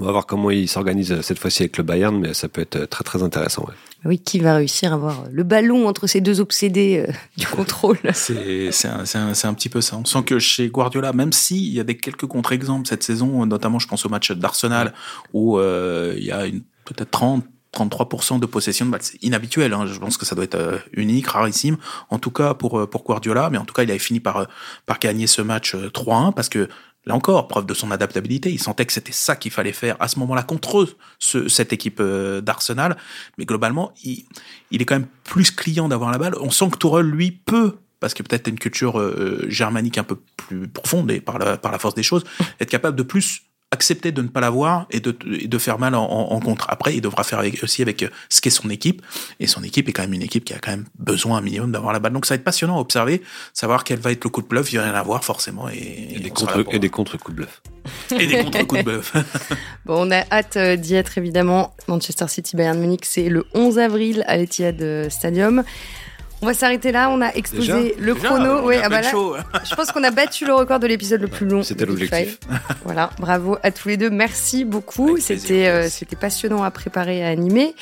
[0.00, 2.86] On va voir comment il s'organise cette fois-ci avec le Bayern, mais ça peut être
[2.86, 3.66] très très intéressant.
[4.04, 8.70] Oui, qui va réussir à avoir le ballon entre ces deux obsédés du contrôle C'est
[8.86, 9.96] un, un, un, petit peu ça.
[9.96, 13.78] On sent que chez Guardiola, même s'il y a des quelques contre-exemples cette saison, notamment
[13.78, 14.92] je pense au match d'Arsenal,
[15.32, 19.02] où il y a une peut-être 30, 33% de possession de balle.
[19.02, 19.72] C'est inhabituel.
[19.74, 19.86] Hein.
[19.86, 21.76] Je pense que ça doit être euh, unique, rarissime.
[22.10, 24.36] En tout cas pour euh, pour Guardiola, mais en tout cas il avait fini par
[24.38, 24.44] euh,
[24.86, 26.68] par gagner ce match 3-1 parce que
[27.06, 28.50] là encore preuve de son adaptabilité.
[28.50, 30.88] Il sentait que c'était ça qu'il fallait faire à ce moment-là contre
[31.18, 32.96] ce, cette équipe d'Arsenal.
[33.38, 34.24] Mais globalement, il,
[34.70, 36.34] il est quand même plus client d'avoir la balle.
[36.40, 39.00] On sent que Tourelle lui peut parce que peut-être une culture
[39.48, 42.24] germanique un peu plus profonde et par la, par la force des choses,
[42.60, 43.44] être capable de plus
[43.74, 46.66] accepter de ne pas l'avoir et de, de faire mal en, contre.
[46.70, 49.02] Après, il devra faire aussi avec ce qu'est son équipe.
[49.40, 51.72] Et son équipe est quand même une équipe qui a quand même besoin un minimum
[51.72, 52.12] d'avoir la balle.
[52.12, 53.22] Donc ça va être passionnant à observer,
[53.52, 54.72] savoir quel va être le coup de bluff.
[54.72, 55.68] Il va y en avoir forcément.
[55.68, 57.62] Et, des, contre, et des contre-coups de bluff.
[58.18, 59.12] et des contre-coups de bluff.
[59.84, 61.74] bon, on a hâte euh, d'y être évidemment.
[61.88, 65.64] Manchester City Bayern Munich, c'est le 11 avril à l'Etihad Stadium.
[66.44, 67.08] On va s'arrêter là.
[67.08, 68.70] On a exposé le chrono.
[68.82, 71.62] Ah bah je pense qu'on a battu le record de l'épisode le plus long.
[71.62, 72.38] C'était l'objectif.
[72.84, 74.10] voilà, bravo à tous les deux.
[74.10, 75.16] Merci beaucoup.
[75.16, 77.74] C'était euh, c'était passionnant à préparer et à animer.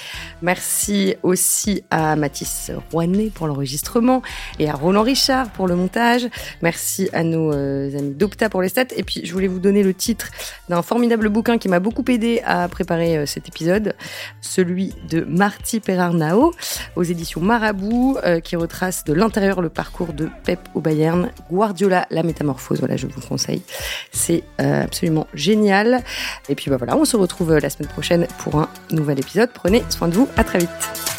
[0.42, 4.22] Merci aussi à Mathis Rouanet pour l'enregistrement
[4.60, 6.28] et à Roland Richard pour le montage.
[6.62, 8.94] Merci à nos euh, amis d'Opta pour les stats.
[8.94, 10.28] Et puis, je voulais vous donner le titre
[10.68, 13.96] d'un formidable bouquin qui m'a beaucoup aidé à préparer euh, cet épisode,
[14.40, 16.52] celui de Marty Perarnao
[16.94, 21.30] aux éditions Marabout, qui retrace de l'intérieur le parcours de Pep au Bayern.
[21.50, 23.62] Guardiola, la métamorphose, voilà, je vous conseille.
[24.12, 26.02] C'est euh, absolument génial.
[26.48, 29.50] Et puis bah voilà, on se retrouve euh, la semaine prochaine pour un nouvel épisode.
[29.52, 31.11] Prenez soin de vous, à très vite.